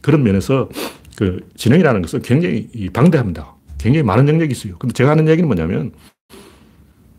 그런 0.00 0.22
면에서 0.22 0.68
그 1.16 1.48
지능이라는 1.56 2.02
것은 2.02 2.22
굉장히 2.22 2.68
방대합니다. 2.92 3.54
굉장히 3.78 4.02
많은 4.04 4.28
영역이 4.28 4.52
있어요. 4.52 4.76
근데 4.78 4.92
제가 4.92 5.10
하는 5.10 5.28
얘기는 5.28 5.46
뭐냐면 5.46 5.92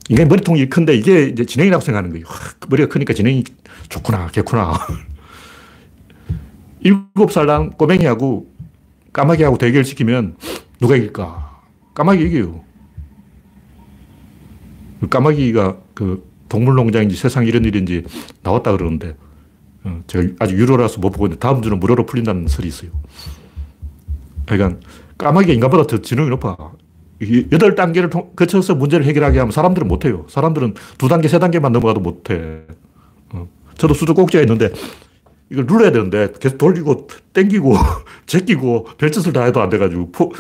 인간의 0.10 0.28
머리통이 0.28 0.70
큰데 0.70 0.96
이게 0.96 1.28
이제 1.28 1.46
지능이라고 1.46 1.84
생각하는 1.84 2.10
거예요. 2.12 2.26
그 2.60 2.68
머리가 2.70 2.90
크니까 2.90 3.14
지능이 3.14 3.44
좋구나, 3.90 4.28
개구나. 4.28 4.74
일곱 6.84 7.32
살난 7.32 7.72
꼬맹이하고 7.72 8.52
까마귀하고 9.14 9.58
대결 9.58 9.86
시키면 9.86 10.36
누가 10.80 10.96
이길까? 10.96 11.62
까마귀 11.94 12.24
이겨요. 12.26 12.62
그 15.00 15.10
까마귀가 15.10 15.78
그 15.94 16.30
동물농장인지 16.50 17.16
세상 17.16 17.46
이런 17.46 17.66
일인지 17.66 18.04
나왔다 18.42 18.72
그러는데 18.72 19.16
어, 19.84 20.02
제가 20.08 20.34
아직 20.40 20.58
유로라서 20.58 21.00
못 21.00 21.10
보고 21.12 21.26
있는데 21.26 21.40
다음 21.40 21.62
주는 21.62 21.80
무료로 21.80 22.06
풀린다는 22.06 22.48
설이 22.48 22.68
있어요. 22.68 22.92
그러니까 24.46 24.80
까마귀가 25.18 25.54
인간보다 25.54 25.88
더 25.88 26.02
지능이 26.02 26.30
높아. 26.30 26.58
여덟 27.52 27.76
단계를 27.76 28.10
거쳐서 28.36 28.76
문제를 28.76 29.06
해결하게 29.06 29.40
하면 29.40 29.52
사람들은 29.52 29.88
못해요. 29.88 30.26
사람들은 30.28 30.74
두 30.98 31.08
단계, 31.08 31.28
세 31.28 31.40
단계만 31.40 31.72
넘어가도 31.72 32.02
못해. 32.02 32.64
어. 33.32 33.48
저도 33.78 33.94
수도 33.94 34.14
꼭지가 34.14 34.42
있는데 34.44 34.72
이걸 35.54 35.68
눌러야 35.68 35.92
되는데 35.92 36.30
계속 36.40 36.58
돌리고 36.58 37.08
땡기고 37.32 37.76
제끼고 38.26 38.86
별짓을 38.98 39.34
다 39.34 39.44
해도 39.44 39.62
안 39.62 39.70
돼가지고 39.70 40.12
포, 40.12 40.32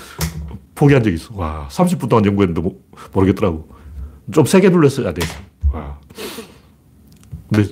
포기한 0.73 1.03
적이 1.03 1.15
있어. 1.17 1.29
와, 1.35 1.67
30분 1.69 2.09
동안 2.09 2.25
연구했는데 2.25 2.61
모르겠더라고. 3.13 3.69
좀 4.31 4.43
세게 4.45 4.69
눌렀어야 4.69 5.13
돼. 5.13 5.21
와. 5.71 5.99
근데 7.51 7.69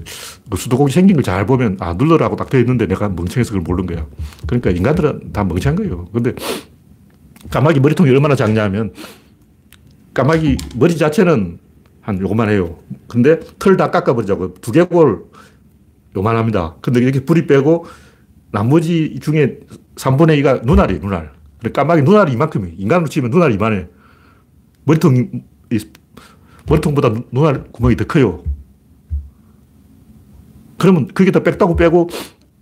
그 0.51 0.57
수도꼭지 0.57 0.93
생긴 0.93 1.15
걸 1.15 1.23
잘 1.23 1.47
보면 1.47 1.77
아 1.79 1.93
눌러라고 1.93 2.35
딱 2.35 2.49
되어 2.51 2.59
있는데 2.59 2.85
내가 2.85 3.09
멍청해서 3.09 3.53
그걸 3.53 3.61
모르는 3.63 3.87
거야. 3.91 4.05
그러니까 4.45 4.69
인간들은 4.69 5.33
다 5.33 5.43
멍청한 5.43 5.77
거예요. 5.77 6.05
근데 6.13 6.33
까마귀 7.49 7.79
머리통이 7.79 8.11
얼마나 8.11 8.35
작냐면 8.35 8.93
까마귀 10.13 10.57
머리 10.75 10.95
자체는 10.95 11.57
한 12.01 12.19
요만해요. 12.21 12.77
근데 13.07 13.39
털 13.57 13.77
다 13.77 13.89
깎아버리자고 13.89 14.55
두개골 14.55 15.23
요만합니다. 16.15 16.77
근데 16.81 16.99
이렇게 16.99 17.23
뿌리 17.23 17.47
빼고 17.47 17.85
나머지 18.51 19.19
중에 19.21 19.59
3분의 19.95 20.41
2가 20.41 20.65
눈알이에요, 20.65 21.01
눈알. 21.01 21.31
까마귀 21.73 22.01
눈알이 22.01 22.33
이만큼이 22.33 22.73
인간으로 22.77 23.07
치면 23.07 23.31
눈알이 23.31 23.55
이만해. 23.55 23.87
머리통, 24.85 25.43
머리통보다 26.67 27.13
눈알 27.31 27.65
구멍이 27.71 27.95
더 27.95 28.05
커요. 28.05 28.43
그러면 30.77 31.07
거기다 31.13 31.41
뺐다고 31.43 31.75
빼고 31.75 32.09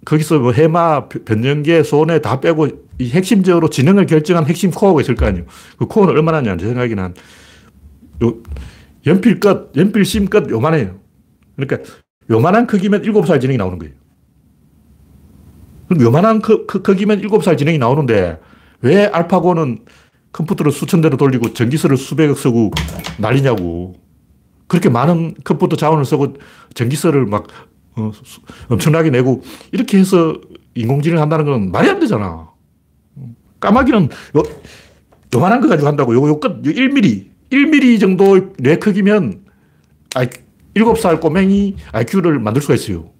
거기서 0.05 0.39
뭐 0.39 0.51
해마, 0.51 1.07
변연계, 1.07 1.83
소내 1.83 2.21
다 2.21 2.39
빼고 2.39 2.67
이 2.99 3.09
핵심적으로 3.11 3.69
지능을 3.69 4.05
결정한 4.05 4.45
핵심 4.45 4.71
코어가 4.71 5.01
있을 5.01 5.15
거 5.15 5.25
아니에요. 5.25 5.45
그 5.77 5.85
코어는 5.85 6.13
얼마나 6.13 6.41
냐제 6.41 6.65
생각에는 6.65 7.03
한 7.03 7.13
요, 8.23 8.37
연필 9.05 9.39
끝, 9.39 9.71
연필 9.77 10.03
심 10.03 10.27
끝 10.27 10.49
요만해요. 10.49 10.99
그러니까 11.55 11.89
요만한 12.29 12.67
크기면 12.67 13.01
7살 13.01 13.41
지능이 13.41 13.57
나오는 13.57 13.79
거예요. 13.79 13.93
그럼 15.87 16.03
요만한 16.03 16.41
크, 16.41 16.65
크, 16.65 16.81
크기면 16.81 17.21
7살 17.21 17.57
지능이 17.57 17.77
나오는데 17.77 18.39
왜 18.81 19.05
알파고는 19.07 19.85
컴퓨터를 20.31 20.71
수천 20.71 21.01
대로 21.01 21.17
돌리고 21.17 21.53
전기세를 21.53 21.97
수백억 21.97 22.37
쓰고 22.37 22.71
난리냐고. 23.17 23.95
그렇게 24.67 24.89
많은 24.89 25.33
컴퓨터 25.43 25.75
자원을 25.75 26.05
쓰고 26.05 26.35
전기세를 26.75 27.25
막 27.25 27.47
어, 27.95 28.11
엄청나게 28.69 29.09
내고 29.09 29.41
이렇게 29.71 29.97
해서 29.97 30.39
인공지능을 30.75 31.21
한다는 31.21 31.45
건 31.45 31.71
말이 31.71 31.89
안 31.89 31.99
되잖아. 31.99 32.49
까마귀는 33.59 34.09
요, 34.37 34.43
요만한 35.33 35.59
거 35.59 35.67
가지고 35.67 35.87
한다고. 35.87 36.13
요, 36.13 36.27
요 36.27 36.39
끝, 36.39 36.61
1mm. 36.61 37.27
1mm 37.49 37.99
정도 37.99 38.53
뇌 38.57 38.77
크기면 38.77 39.41
아 40.15 40.25
7살 40.75 41.19
꼬맹이 41.19 41.75
IQ를 41.91 42.39
만들 42.39 42.61
수가 42.61 42.75
있어요. 42.75 43.11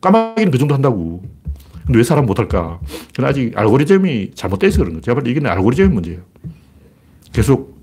까마귀는 0.00 0.50
그 0.50 0.58
정도 0.58 0.74
한다고. 0.74 1.22
근데 1.84 1.98
왜 1.98 2.02
사람 2.02 2.26
못할까? 2.26 2.80
그건 3.08 3.26
아직 3.26 3.56
알고리즘이 3.56 4.32
잘못되어 4.34 4.68
있어 4.68 4.78
그런 4.78 4.94
거죠. 4.94 5.14
제가 5.14 5.22
이게 5.26 5.46
알고리즘의 5.46 5.90
문제예요. 5.90 6.20
계속 7.32 7.76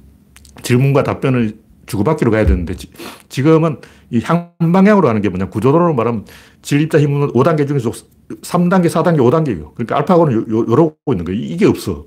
질문과 0.62 1.04
답변을 1.04 1.58
주고받기로 1.86 2.32
가야 2.32 2.46
되는데 2.46 2.76
지, 2.76 3.42
금은이 3.42 3.80
향방향으로 4.24 5.08
가는 5.08 5.22
게 5.22 5.30
뭐냐 5.30 5.50
구조론으로 5.50 5.94
말하면 5.94 6.26
진립자 6.62 7.00
힘은 7.00 7.30
5단계 7.34 7.68
중에서 7.68 7.92
3단계, 8.42 8.88
4단계, 8.88 9.18
5단계예요. 9.18 9.74
그러니까 9.76 9.98
알파고는 9.98 10.34
요, 10.34 10.46
요, 10.50 10.76
러고 10.76 10.96
있는 11.12 11.26
거예요. 11.26 11.40
이게 11.40 11.66
없어. 11.66 12.06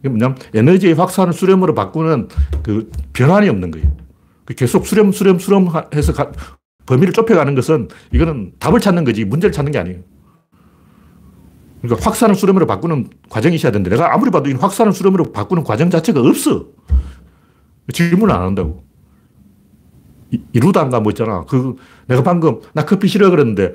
이게 0.00 0.08
뭐냐면 0.08 0.36
에너지의 0.54 0.94
확산을 0.94 1.32
수렴으로 1.32 1.74
바꾸는 1.74 2.28
그 2.62 2.90
변환이 3.12 3.48
없는 3.48 3.70
거예요. 3.72 3.90
그 4.50 4.54
계속 4.56 4.84
수렴, 4.84 5.12
수렴, 5.12 5.38
수렴 5.38 5.68
해서 5.94 6.12
가, 6.12 6.32
범위를 6.86 7.12
좁혀가는 7.12 7.54
것은 7.54 7.86
이거는 8.12 8.52
답을 8.58 8.80
찾는 8.80 9.04
거지 9.04 9.24
문제를 9.24 9.52
찾는 9.52 9.70
게 9.70 9.78
아니에요. 9.78 10.00
그러니까 11.80 12.04
확산을 12.04 12.34
수렴으로 12.34 12.66
바꾸는 12.66 13.10
과정이 13.28 13.54
있어야 13.54 13.70
되는데 13.70 13.90
내가 13.90 14.12
아무리 14.12 14.32
봐도 14.32 14.50
이 14.50 14.54
확산을 14.54 14.92
수렴으로 14.92 15.30
바꾸는 15.30 15.62
과정 15.62 15.88
자체가 15.88 16.20
없어. 16.20 16.66
질문을 17.92 18.34
안 18.34 18.42
한다고. 18.42 18.82
이루단가 20.52 20.98
뭐 21.00 21.10
있잖아. 21.12 21.44
그, 21.48 21.76
내가 22.06 22.22
방금, 22.24 22.60
나 22.72 22.84
커피 22.84 23.06
싫어 23.08 23.30
그랬는데, 23.30 23.74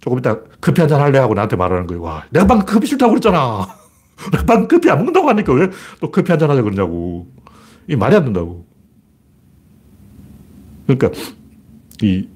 조금 0.00 0.18
이따 0.18 0.38
커피 0.60 0.80
한 0.80 0.88
잔 0.88 1.00
할래 1.00 1.18
하고 1.18 1.34
나한테 1.34 1.56
말하는 1.56 1.86
거예요. 1.88 2.02
와, 2.02 2.24
내가 2.30 2.46
방금 2.46 2.66
커피 2.66 2.86
싫다고 2.86 3.10
그랬잖아. 3.10 3.66
내가 4.32 4.44
방금 4.46 4.68
커피 4.68 4.88
안 4.90 4.98
먹는다고 4.98 5.28
하니까 5.28 5.52
왜 5.52 5.68
또 6.00 6.10
커피 6.12 6.30
한 6.32 6.38
잔 6.38 6.48
하자 6.50 6.62
그러냐고. 6.62 7.26
이 7.88 7.96
말이 7.96 8.16
안 8.16 8.24
된다고. 8.24 8.66
그러니까, 10.86 11.10
이 12.02 12.28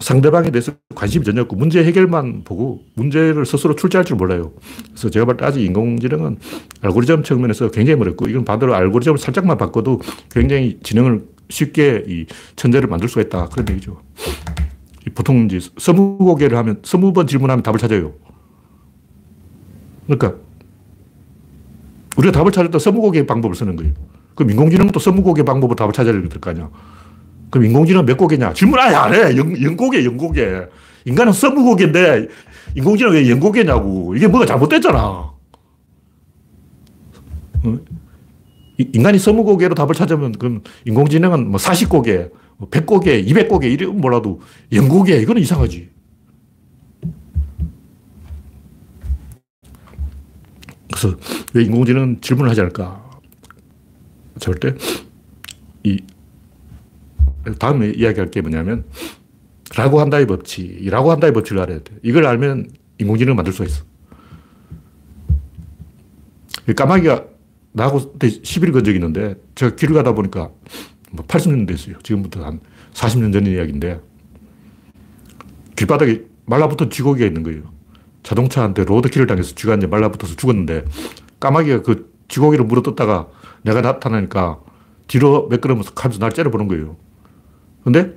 상대방에 0.00 0.50
대해서 0.50 0.72
관심이 0.96 1.24
전혀 1.24 1.42
없고 1.42 1.54
문제 1.56 1.84
해결만 1.84 2.42
보고 2.44 2.82
문제를 2.94 3.46
스스로 3.46 3.76
출제할 3.76 4.04
줄 4.04 4.16
몰라요. 4.16 4.52
그래서 4.88 5.10
제가 5.10 5.26
볼 5.26 5.36
때 5.36 5.44
아직 5.44 5.62
인공지능은 5.64 6.38
알고리즘 6.80 7.22
측면에서 7.22 7.70
굉장히 7.70 8.00
어렵고 8.00 8.28
이건 8.28 8.44
반대로 8.44 8.74
알고리즘을 8.74 9.18
살짝만 9.18 9.58
바꿔도 9.58 10.00
굉장히 10.30 10.80
지능을 10.82 11.24
쉽게 11.50 12.04
이 12.08 12.26
천재를 12.56 12.88
만들 12.88 13.08
수가 13.08 13.22
있다. 13.22 13.46
그런 13.50 13.68
얘기죠. 13.70 14.02
보통 15.14 15.46
이제 15.46 15.60
서무고개를 15.78 16.56
하면 16.58 16.80
스무 16.84 17.12
번 17.12 17.26
질문하면 17.28 17.62
답을 17.62 17.78
찾아요. 17.78 18.12
그러니까 20.06 20.34
우리가 22.16 22.32
답을 22.32 22.50
찾을 22.52 22.70
때 22.70 22.78
서무고개 22.78 23.26
방법을 23.26 23.54
쓰는 23.54 23.76
거예요. 23.76 23.92
그럼 24.34 24.50
인공지능은 24.50 24.92
또 24.92 24.98
서무고개 25.00 25.44
방법으로 25.44 25.76
답을 25.76 25.92
찾아야 25.92 26.12
될 26.12 26.28
거 26.28 26.50
아니야. 26.50 26.70
그럼 27.52 27.66
인공지능 27.66 28.06
몇 28.06 28.16
고개냐? 28.16 28.54
질문 28.54 28.80
아예 28.80 28.94
안 28.94 29.14
해. 29.14 29.36
영, 29.36 29.62
영고개, 29.62 30.02
영고개. 30.06 30.62
인간은 31.04 31.34
서무고개인데 31.34 32.26
인공지능 32.74 33.12
왜 33.12 33.28
영고개냐고. 33.28 34.16
이게 34.16 34.26
뭐가 34.26 34.46
잘못됐잖아. 34.46 34.98
어? 34.98 35.34
인간이 38.78 39.18
서무고개로 39.18 39.74
답을 39.74 39.94
찾으면 39.94 40.32
그럼 40.32 40.62
인공지능은 40.86 41.50
뭐 41.50 41.60
40고개, 41.60 42.30
100고개, 42.70 43.26
200고개 43.28 43.70
이러면 43.70 44.00
몰라도 44.00 44.40
영고개 44.72 45.18
이거는 45.18 45.42
이상하지. 45.42 45.90
그래서 50.90 51.18
왜 51.52 51.64
인공지능은 51.64 52.22
질문을 52.22 52.50
하지 52.50 52.62
않을까? 52.62 53.10
절대 54.40 54.74
이 55.84 56.00
다음에 57.58 57.90
이야기할 57.90 58.30
게 58.30 58.40
뭐냐면 58.40 58.84
라고 59.76 60.00
한다의 60.00 60.26
법칙, 60.26 60.88
라고 60.90 61.10
한다의 61.10 61.32
법칙을 61.32 61.62
알아야 61.62 61.78
돼. 61.78 61.94
이걸 62.02 62.26
알면 62.26 62.70
인공지능을 62.98 63.34
만들 63.34 63.52
수가 63.52 63.64
있어. 63.66 63.84
까마귀가 66.76 67.24
나하고 67.72 68.14
시비를 68.42 68.72
건 68.72 68.84
적이 68.84 68.98
있는데 68.98 69.34
제가 69.54 69.74
길을 69.74 69.94
가다 69.94 70.12
보니까 70.12 70.50
뭐 71.10 71.24
80년 71.26 71.66
됐어요. 71.66 71.96
지금부터 72.02 72.44
한 72.44 72.60
40년 72.92 73.32
전 73.32 73.46
이야기인데 73.46 74.00
길바닥에 75.76 76.24
말라붙은 76.44 76.90
쥐고기가 76.90 77.26
있는 77.26 77.42
거예요. 77.42 77.62
자동차한테 78.22 78.84
로드킬을 78.84 79.26
당해서 79.26 79.54
쥐가 79.54 79.76
이제 79.76 79.86
말라붙어서 79.86 80.36
죽었는데 80.36 80.84
까마귀가 81.40 81.82
그 81.82 82.12
쥐고기를 82.28 82.64
물어뜯다가 82.66 83.28
내가 83.62 83.80
나타나니까 83.80 84.60
뒤로 85.06 85.48
몇 85.48 85.60
걸음 85.60 85.80
하면서 85.80 86.18
날 86.18 86.32
째려보는 86.32 86.68
거예요. 86.68 86.96
근데 87.84 88.14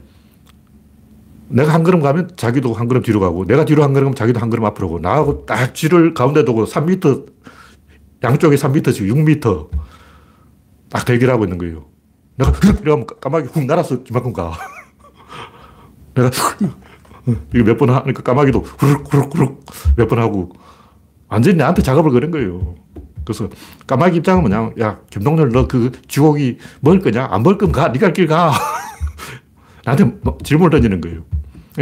내가 1.48 1.74
한 1.74 1.84
걸음 1.84 2.02
가면 2.02 2.32
자기도 2.36 2.74
한 2.74 2.88
걸음 2.88 3.02
뒤로 3.04 3.20
가고 3.20 3.46
내가 3.46 3.66
뒤로 3.66 3.84
한 3.84 3.94
걸음 3.94 4.06
가면 4.08 4.16
자기도 4.16 4.40
한 4.40 4.50
걸음 4.50 4.66
앞으로 4.66 4.88
가고 4.88 5.00
나하고 5.00 5.46
딱 5.46 5.74
쥐를 5.76 6.14
가운데 6.14 6.44
두고 6.44 6.66
3m 6.66 7.28
양쪽에 8.24 8.56
3m씩 8.56 9.10
6m 9.12 9.70
딱 10.90 11.06
대기하고 11.06 11.44
있는 11.46 11.58
거예요. 11.58 11.86
내가 12.38 12.52
이러면 12.82 13.06
까마귀 13.22 13.50
훅 13.50 13.66
날아서 13.66 14.00
이만큼 14.10 14.34
가. 14.34 14.54
내가 16.16 16.30
이거 17.54 17.64
몇 17.64 17.78
번 17.78 17.90
하니까 17.90 18.22
까마귀도 18.24 18.60
후룩 18.62 19.14
후룩 19.14 19.36
후룩 19.36 19.66
몇 19.98 20.08
번 20.08 20.20
하고 20.20 20.52
완전히 21.28 21.58
나한테 21.58 21.82
작업을 21.82 22.12
거는 22.12 22.32
거예요. 22.32 22.76
그래서 23.24 23.50
까마귀 23.88 24.18
입장은 24.18 24.42
뭐냐 24.42 24.72
야 24.80 25.00
김동렬 25.10 25.50
너그 25.50 25.92
쥐고기 26.08 26.58
먹을 26.82 27.00
거냐 27.00 27.28
안 27.32 27.42
먹을 27.44 27.58
거면 27.58 27.72
가 27.74 27.88
네가 27.90 28.14
길 28.14 28.28
가. 28.28 28.52
나한테 29.86 30.04
뭐 30.22 30.38
질문을 30.44 30.72
던지는 30.72 31.00
거예요. 31.02 31.26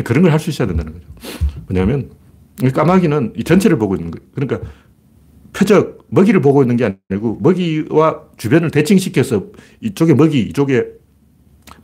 그런 0.04 0.24
걸 0.24 0.32
할 0.32 0.40
수 0.40 0.50
있어야 0.50 0.68
된다는 0.68 0.94
거죠. 0.94 1.06
뭐냐면 1.68 2.12
까마귀는 2.74 3.34
이 3.38 3.44
전체를 3.44 3.78
보고 3.78 3.96
있는 3.96 4.12
거예요. 4.12 4.28
그러니까 4.36 4.70
표적, 5.54 6.06
먹이를 6.10 6.42
보고 6.42 6.62
있는 6.64 6.78
게 6.78 6.98
아니고 7.10 7.38
먹이와 7.42 8.24
주변을 8.38 8.72
대칭시켜서 8.72 9.46
이쪽에 9.82 10.14
먹이, 10.16 10.42
이쪽에 10.42 10.86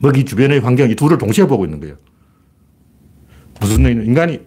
먹이 0.00 0.24
주변의 0.24 0.60
환경 0.60 0.90
이 0.90 0.94
둘을 0.94 1.18
동시에 1.18 1.46
보고 1.46 1.64
있는 1.64 1.80
거예요. 1.80 1.96
무슨 3.60 3.84
얘기냐. 3.84 4.02
인간이 4.04 4.40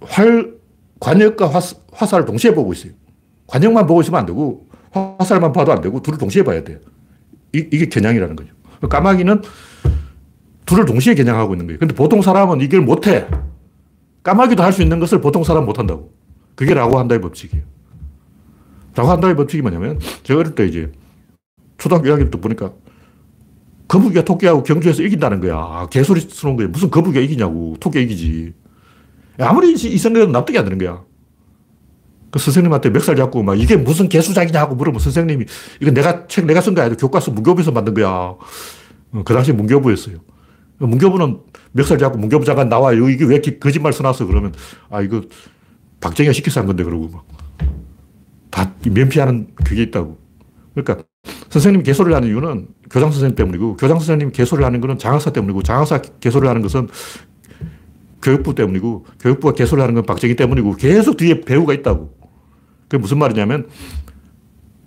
활, 0.00 0.54
관역과 1.00 1.48
화, 1.48 1.60
화살을 1.92 2.24
동시에 2.26 2.54
보고 2.54 2.72
있어요. 2.72 2.92
관역만 3.46 3.86
보고 3.86 4.00
있으면 4.02 4.20
안 4.20 4.26
되고 4.26 4.68
화살만 4.92 5.52
봐도 5.52 5.72
안 5.72 5.80
되고 5.80 6.00
둘을 6.00 6.18
동시에 6.18 6.44
봐야 6.44 6.62
돼요. 6.62 6.78
이, 7.52 7.66
이게 7.72 7.88
겨냥이라는 7.88 8.36
거죠. 8.36 8.52
까마귀는 8.88 9.42
둘을 10.72 10.86
동시에 10.86 11.14
겨냥하고 11.14 11.52
있는 11.52 11.66
거예요. 11.66 11.78
근데 11.78 11.94
보통 11.94 12.22
사람은 12.22 12.62
이걸 12.62 12.80
못해. 12.80 13.26
까마귀도 14.22 14.62
할 14.62 14.72
수 14.72 14.80
있는 14.82 15.00
것을 15.00 15.20
보통 15.20 15.44
사람은 15.44 15.66
못한다고. 15.66 16.12
그게 16.54 16.72
라고 16.72 16.98
한다의 16.98 17.20
법칙이에요. 17.20 17.62
라고 18.94 19.10
한다의 19.10 19.36
법칙이 19.36 19.60
뭐냐면, 19.62 20.00
제가 20.22 20.40
어릴 20.40 20.54
때 20.54 20.66
이제 20.66 20.90
초등학교 21.76 22.08
1학년 22.08 22.30
때 22.30 22.40
보니까 22.40 22.72
거북이가 23.88 24.24
토끼하고 24.24 24.62
경주에서 24.62 25.02
이긴다는 25.02 25.40
거야. 25.40 25.56
아, 25.56 25.86
개소리 25.90 26.20
쓰는 26.20 26.56
거야. 26.56 26.68
무슨 26.68 26.90
거북이가 26.90 27.20
이기냐고. 27.20 27.76
토끼가 27.78 28.02
이기지. 28.04 28.54
아무리 29.40 29.72
이 29.72 29.98
생각은 29.98 30.32
납득이 30.32 30.56
안 30.58 30.64
되는 30.64 30.78
거야. 30.78 31.02
그 32.30 32.38
선생님한테 32.38 32.88
멱살 32.90 33.16
잡고 33.16 33.42
막 33.42 33.60
이게 33.60 33.76
무슨 33.76 34.08
개수작이냐고 34.08 34.74
물으면 34.74 35.00
선생님이 35.00 35.44
이거 35.80 35.90
내가 35.90 36.26
책 36.28 36.46
내가 36.46 36.62
쓴 36.62 36.74
거야. 36.74 36.88
교과서 36.88 37.30
문교부에서 37.32 37.72
만든 37.72 37.92
거야. 37.92 38.08
어, 38.08 38.38
그 39.24 39.34
당시 39.34 39.52
문교부였어요. 39.52 40.16
문교부는 40.78 41.38
멱살 41.72 41.98
잡고 41.98 42.18
문교부 42.18 42.44
장관 42.44 42.68
나와. 42.68 42.92
이게 42.92 43.24
왜 43.24 43.40
거짓말 43.40 43.92
써놨어? 43.92 44.26
그러면, 44.26 44.52
아, 44.90 45.00
이거 45.00 45.22
박정희가 46.00 46.32
시켜서 46.32 46.60
한 46.60 46.66
건데, 46.66 46.84
그러고 46.84 47.08
막. 47.08 47.26
다 48.50 48.74
면피하는 48.84 49.48
그게 49.54 49.82
있다고. 49.84 50.18
그러니까 50.74 51.04
선생님이 51.48 51.84
개소를 51.84 52.14
하는 52.14 52.28
이유는 52.28 52.68
교장 52.90 53.10
선생님 53.10 53.36
때문이고, 53.36 53.76
교장 53.76 53.98
선생님이 53.98 54.32
개소를 54.32 54.64
하는 54.64 54.80
거는 54.80 54.98
장학사 54.98 55.30
때문이고, 55.30 55.62
장학사 55.62 56.02
개소를 56.20 56.48
하는 56.48 56.62
것은 56.62 56.88
교육부 58.20 58.54
때문이고, 58.54 59.06
교육부가 59.20 59.54
개소를 59.54 59.82
하는 59.82 59.94
건 59.94 60.04
박정희 60.04 60.36
때문이고, 60.36 60.76
계속 60.76 61.16
뒤에 61.16 61.40
배우가 61.40 61.72
있다고. 61.74 62.14
그게 62.88 62.98
무슨 62.98 63.18
말이냐면, 63.18 63.68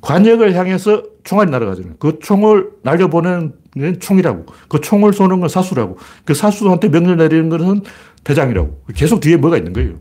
관역을 0.02 0.54
향해서 0.54 1.04
총알이 1.24 1.50
날아가잖아요. 1.50 1.96
그 1.98 2.20
총을 2.20 2.70
날려보내는 2.84 3.54
총이라고. 4.00 4.46
그 4.70 4.80
총을 4.82 5.14
쏘는 5.14 5.40
건 5.40 5.50
사수라고. 5.50 5.98
그 6.24 6.34
사수한테 6.34 6.90
명령 6.90 7.18
내리는 7.18 7.50
것은 7.50 7.82
대장이라고. 8.24 8.84
계속 8.96 9.20
뒤에 9.20 9.38
뭐가 9.38 9.58
있는 9.58 9.74
거예요. 9.74 10.00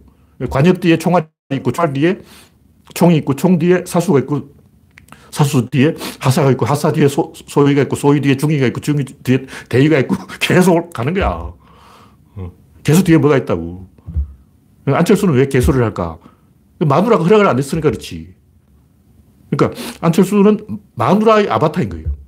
관역 0.50 0.80
뒤에 0.80 0.98
총알이 0.98 1.26
있고, 1.54 1.72
총알 1.72 1.92
뒤에 1.92 2.20
총이 2.94 3.16
있고, 3.18 3.34
총 3.34 3.58
뒤에 3.58 3.84
사수가 3.86 4.20
있고, 4.20 4.54
사수 5.30 5.68
뒤에 5.68 5.94
하사가 6.20 6.52
있고, 6.52 6.64
하사 6.66 6.92
뒤에 6.92 7.08
소, 7.08 7.32
소위가 7.34 7.82
있고, 7.82 7.96
소위 7.96 8.20
뒤에 8.20 8.36
중위가 8.36 8.66
있고, 8.66 8.80
중위 8.80 9.04
뒤에 9.04 9.46
대위가 9.68 9.98
있고, 10.00 10.16
계속 10.40 10.92
가는 10.92 11.12
거야. 11.12 11.52
어. 12.36 12.52
계속 12.82 13.04
뒤에 13.04 13.18
뭐가 13.18 13.36
있다고. 13.38 13.88
안철수는 14.86 15.34
왜 15.34 15.48
개소를 15.48 15.82
할까? 15.82 16.18
마누라가 16.78 17.24
허락을 17.24 17.46
안 17.46 17.58
했으니까 17.58 17.90
그렇지. 17.90 18.34
그러니까 19.50 19.80
안철수는 20.00 20.66
마누라의 20.94 21.48
아바타인 21.48 21.88
거예요. 21.88 22.23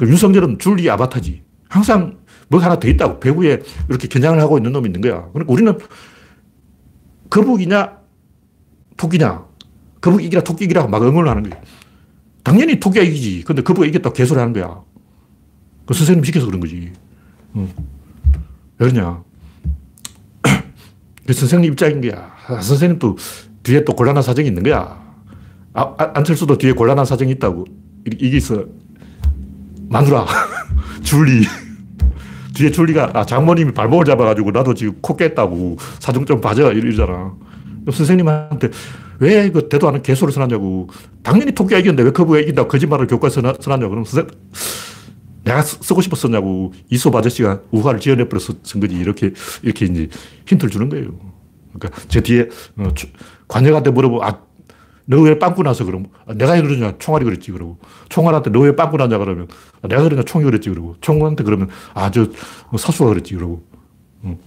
그러니까 0.00 0.12
윤석열은 0.12 0.58
줄리 0.58 0.88
아바타지. 0.88 1.42
항상 1.68 2.18
뭐 2.48 2.58
하나 2.60 2.80
더 2.80 2.88
있다고. 2.88 3.20
배후에 3.20 3.62
이렇게 3.88 4.08
겨냥을 4.08 4.40
하고 4.40 4.56
있는 4.56 4.72
놈이 4.72 4.88
있는 4.88 5.02
거야. 5.02 5.28
그러니까 5.32 5.52
우리는 5.52 5.78
거북이냐, 7.28 7.98
토끼냐. 8.96 9.44
거북이 10.00 10.24
이기라, 10.24 10.42
토끼 10.42 10.64
이기라고 10.64 10.88
막 10.88 11.02
응원을 11.02 11.28
하는 11.28 11.42
거예요. 11.42 11.62
당연히 12.42 12.80
토끼가 12.80 13.04
이기지. 13.04 13.44
근데 13.44 13.62
거북이가 13.62 13.90
이겼다고 13.90 14.14
개소리 14.14 14.38
하는 14.38 14.54
거야. 14.54 14.82
그 15.84 15.92
선생님 15.92 16.24
시켜서 16.24 16.46
그런 16.46 16.60
거지. 16.60 16.90
응. 17.56 17.68
왜 18.78 18.88
그러냐. 18.88 19.22
그 21.26 21.32
선생님 21.34 21.72
입장인 21.72 22.00
거야. 22.00 22.34
아, 22.46 22.60
선생님도 22.62 23.18
뒤에 23.62 23.84
또 23.84 23.92
곤란한 23.92 24.22
사정이 24.22 24.48
있는 24.48 24.62
거야. 24.62 24.98
아, 25.74 25.94
아 25.98 26.10
안철수도 26.14 26.56
뒤에 26.56 26.72
곤란한 26.72 27.04
사정이 27.04 27.32
있다고. 27.32 27.66
이게 28.06 28.38
있어. 28.38 28.64
마누라, 29.90 30.24
줄리. 31.02 31.44
뒤에 32.54 32.70
줄리가, 32.70 33.10
아, 33.12 33.26
장모님이 33.26 33.72
발목을 33.74 34.04
잡아가지고 34.04 34.52
나도 34.52 34.74
지금 34.74 34.94
코 35.00 35.16
깼다고 35.16 35.78
사정 35.98 36.24
좀 36.24 36.40
봐줘. 36.40 36.72
이러잖아. 36.72 37.34
선생님한테 37.90 38.70
왜 39.18 39.46
이거 39.46 39.68
대도 39.68 39.88
않은 39.88 40.02
개소를 40.02 40.32
써놨냐고. 40.32 40.88
당연히 41.24 41.52
토끼가 41.52 41.80
이겼는데 41.80 42.04
왜 42.04 42.12
거북이가 42.12 42.42
이긴다고 42.42 42.68
거짓말을 42.68 43.06
교과서에 43.08 43.42
써놨냐고. 43.60 43.90
그럼 43.90 44.04
선생님, 44.04 44.32
내가 45.42 45.62
쓰고 45.62 46.02
싶었었냐고 46.02 46.72
이솝 46.90 47.14
아저씨가 47.14 47.62
우화를 47.72 47.98
지어내버려서 47.98 48.54
쓴 48.62 48.80
거지. 48.80 48.94
이렇게, 48.94 49.32
이렇게 49.62 49.86
이제 49.86 50.08
힌트를 50.46 50.70
주는 50.70 50.88
거예요. 50.88 51.08
그러니까 51.72 52.00
제 52.08 52.20
뒤에 52.20 52.48
어, 52.76 52.88
관역한테 53.48 53.90
물어보면, 53.90 54.24
아, 54.24 54.38
너 55.10 55.20
왜 55.22 55.38
빵꾸 55.40 55.64
나서 55.64 55.84
그러면, 55.84 56.08
아, 56.24 56.34
내가 56.34 56.60
그러냐, 56.62 56.94
총알이 56.98 57.24
그랬지, 57.24 57.50
그러고. 57.50 57.78
총알한테 58.08 58.50
너 58.50 58.60
왜 58.60 58.76
빵꾸 58.76 58.96
나냐, 58.96 59.18
그러면, 59.18 59.48
아, 59.82 59.88
내가 59.88 60.04
그러냐, 60.04 60.22
총이 60.22 60.44
그랬지, 60.44 60.70
그러고. 60.70 60.94
총알한테 61.00 61.42
그러면, 61.42 61.68
아, 61.94 62.10
저 62.12 62.28
사수가 62.78 63.08
그랬지, 63.10 63.34
그러고. 63.34 63.64
응. 64.24 64.38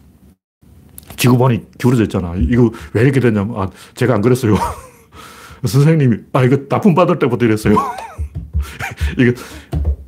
지구본이 1.18 1.66
기울어져 1.78 2.04
있잖아. 2.04 2.34
이거 2.38 2.72
왜 2.94 3.02
이렇게 3.02 3.20
됐냐면, 3.20 3.60
아, 3.60 3.70
제가 3.96 4.16
안 4.16 4.22
그랬어요. 4.22 4.56
선생님이, 5.66 6.18
아, 6.32 6.44
이거 6.44 6.58
납품 6.70 6.96
받을 6.96 7.20
때부터 7.20 7.46
이랬어요. 7.46 7.76
이거 9.20 9.34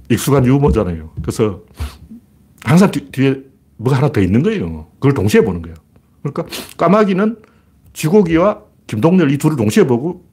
익숙한 0.09 0.45
유머잖아요. 0.45 1.11
그래서 1.21 1.63
항상 2.63 2.91
뒤, 2.91 3.11
뒤에 3.11 3.41
뭐가 3.77 3.97
하나 3.97 4.09
더 4.09 4.21
있는 4.21 4.41
거예요. 4.41 4.87
그걸 4.95 5.13
동시에 5.13 5.41
보는 5.41 5.61
거예요. 5.61 5.75
그러니까 6.23 6.45
까마귀는 6.77 7.37
쥐고기와 7.93 8.61
김동렬 8.87 9.31
이 9.31 9.37
둘을 9.37 9.55
동시에 9.57 9.85
보고 9.85 10.24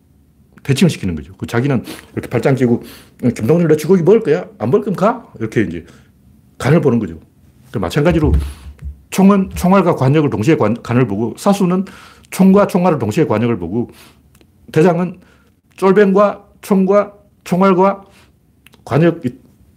대칭을 0.62 0.90
시키는 0.90 1.14
거죠. 1.14 1.34
그 1.36 1.46
자기는 1.46 1.84
이렇게 2.12 2.28
발장 2.28 2.54
끼고 2.54 2.82
김동렬 3.34 3.68
너 3.68 3.76
쥐고기 3.76 4.02
먹을 4.02 4.20
거야? 4.20 4.46
안 4.58 4.70
먹을 4.70 4.84
거면 4.84 4.96
가? 4.96 5.30
이렇게 5.38 5.62
이제 5.62 5.84
간을 6.58 6.80
보는 6.80 6.98
거죠. 6.98 7.18
그 7.72 7.78
마찬가지로 7.78 8.32
총은 9.10 9.50
총알과 9.54 9.96
관역을 9.96 10.30
동시에 10.30 10.56
관, 10.56 10.80
간을 10.82 11.06
보고 11.06 11.34
사수는 11.36 11.84
총과 12.30 12.66
총알을 12.68 12.98
동시에 12.98 13.26
관역을 13.26 13.58
보고 13.58 13.90
대장은 14.72 15.20
쫄병과 15.76 16.48
총과 16.62 17.14
총알과 17.44 18.04
관역 18.84 19.20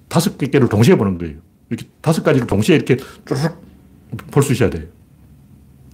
다섯 0.07 0.37
개를 0.37 0.69
동시에 0.69 0.95
보는 0.95 1.17
거예요. 1.17 1.37
이렇게 1.69 1.87
다섯 2.01 2.23
가지를 2.23 2.47
동시에 2.47 2.75
이렇게 2.75 2.97
쭉 2.97 3.65
볼 4.31 4.43
수 4.43 4.53
있어야 4.53 4.69
돼요. 4.69 4.83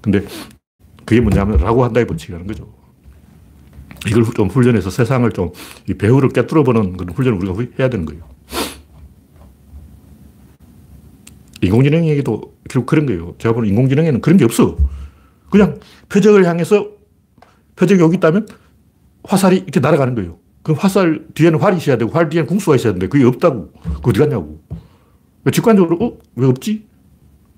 근데 0.01 0.21
그게 1.05 1.21
뭐냐면 1.21 1.57
라고 1.57 1.83
한다의 1.83 2.05
법칙이라는 2.07 2.45
거죠. 2.47 2.71
이걸 4.07 4.23
좀 4.35 4.47
훈련해서 4.47 4.89
세상을 4.89 5.29
좀 5.31 5.51
배후를 5.97 6.29
깨뚫어 6.29 6.63
보는 6.63 6.97
그런 6.97 7.13
훈련을 7.13 7.37
우리가 7.39 7.73
해야 7.79 7.89
되는 7.89 8.05
거예요. 8.05 8.23
인공지능 11.61 12.07
얘기도 12.07 12.55
결국 12.69 12.87
그런 12.87 13.05
거예요. 13.05 13.35
제가 13.37 13.53
보는 13.53 13.69
인공지능에는 13.69 14.21
그런 14.21 14.37
게 14.37 14.45
없어. 14.45 14.77
그냥 15.51 15.79
표적을 16.09 16.45
향해서 16.45 16.89
표적이 17.75 18.01
여기 18.01 18.17
있다면 18.17 18.47
화살이 19.23 19.57
이렇게 19.57 19.79
날아가는 19.79 20.15
거예요. 20.15 20.39
그 20.63 20.73
화살 20.73 21.25
뒤에는 21.33 21.59
활이 21.59 21.77
있어야 21.77 21.97
되고 21.97 22.11
활 22.11 22.29
뒤에는 22.29 22.47
궁수가 22.47 22.75
있어야 22.75 22.93
되는데 22.93 23.07
그게 23.07 23.25
없다고. 23.25 23.71
그 24.01 24.09
어디 24.09 24.19
갔냐고. 24.19 24.61
직관적으로 25.51 25.97
어? 26.03 26.17
왜 26.35 26.47
없지? 26.47 26.87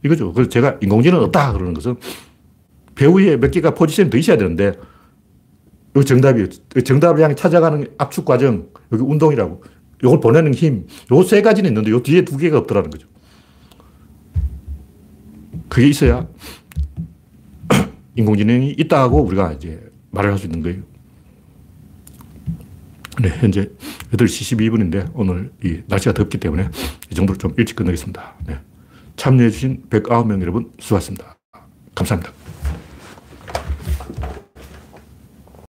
이거죠. 0.04 0.34
그래서 0.34 0.50
제가 0.50 0.78
인공지능 0.82 1.20
없다 1.20 1.54
그러는 1.54 1.74
것은 1.74 1.96
배우에 2.96 3.38
몇 3.38 3.52
개가 3.52 3.74
포지션이 3.74 4.10
더 4.10 4.18
있어야 4.18 4.38
되는데 4.38 4.74
여기 5.96 6.06
정답이에요. 6.06 6.48
정답을 6.84 7.22
향해 7.24 7.36
찾아가는 7.36 7.86
압축 7.98 8.26
과정, 8.26 8.70
여기 8.92 9.04
운동이라고. 9.04 9.64
이걸 10.04 10.20
보내는 10.20 10.54
힘, 10.54 10.88
요 11.12 11.24
세 11.24 11.42
가지는 11.42 11.70
있는데 11.70 11.92
요 11.92 12.02
뒤에 12.04 12.26
두 12.26 12.38
개가 12.38 12.58
없더라는 12.60 12.90
거죠. 12.90 13.08
그게 15.70 15.88
있어야 15.88 16.28
인공지능이 18.16 18.76
있다고 18.78 19.22
우리가 19.24 19.54
이제 19.54 19.82
말을 20.12 20.32
할 20.32 20.38
수 20.38 20.46
있는 20.46 20.62
거예요. 20.62 20.82
네, 23.22 23.30
현재 23.40 23.70
8시 24.12 24.58
12분인데 24.58 25.10
오늘 25.14 25.52
이 25.64 25.82
날씨가 25.88 26.14
덥기 26.14 26.40
때문에 26.40 26.70
이 27.12 27.16
정도로 27.16 27.38
좀 27.38 27.54
일찍 27.58 27.76
끝내겠습니다. 27.76 28.36
네. 28.48 28.58
참여해주신 29.16 29.84
109명 29.90 30.42
여러분 30.42 30.72
수고하셨습니다. 30.80 31.36
감사합니다. 31.96 32.43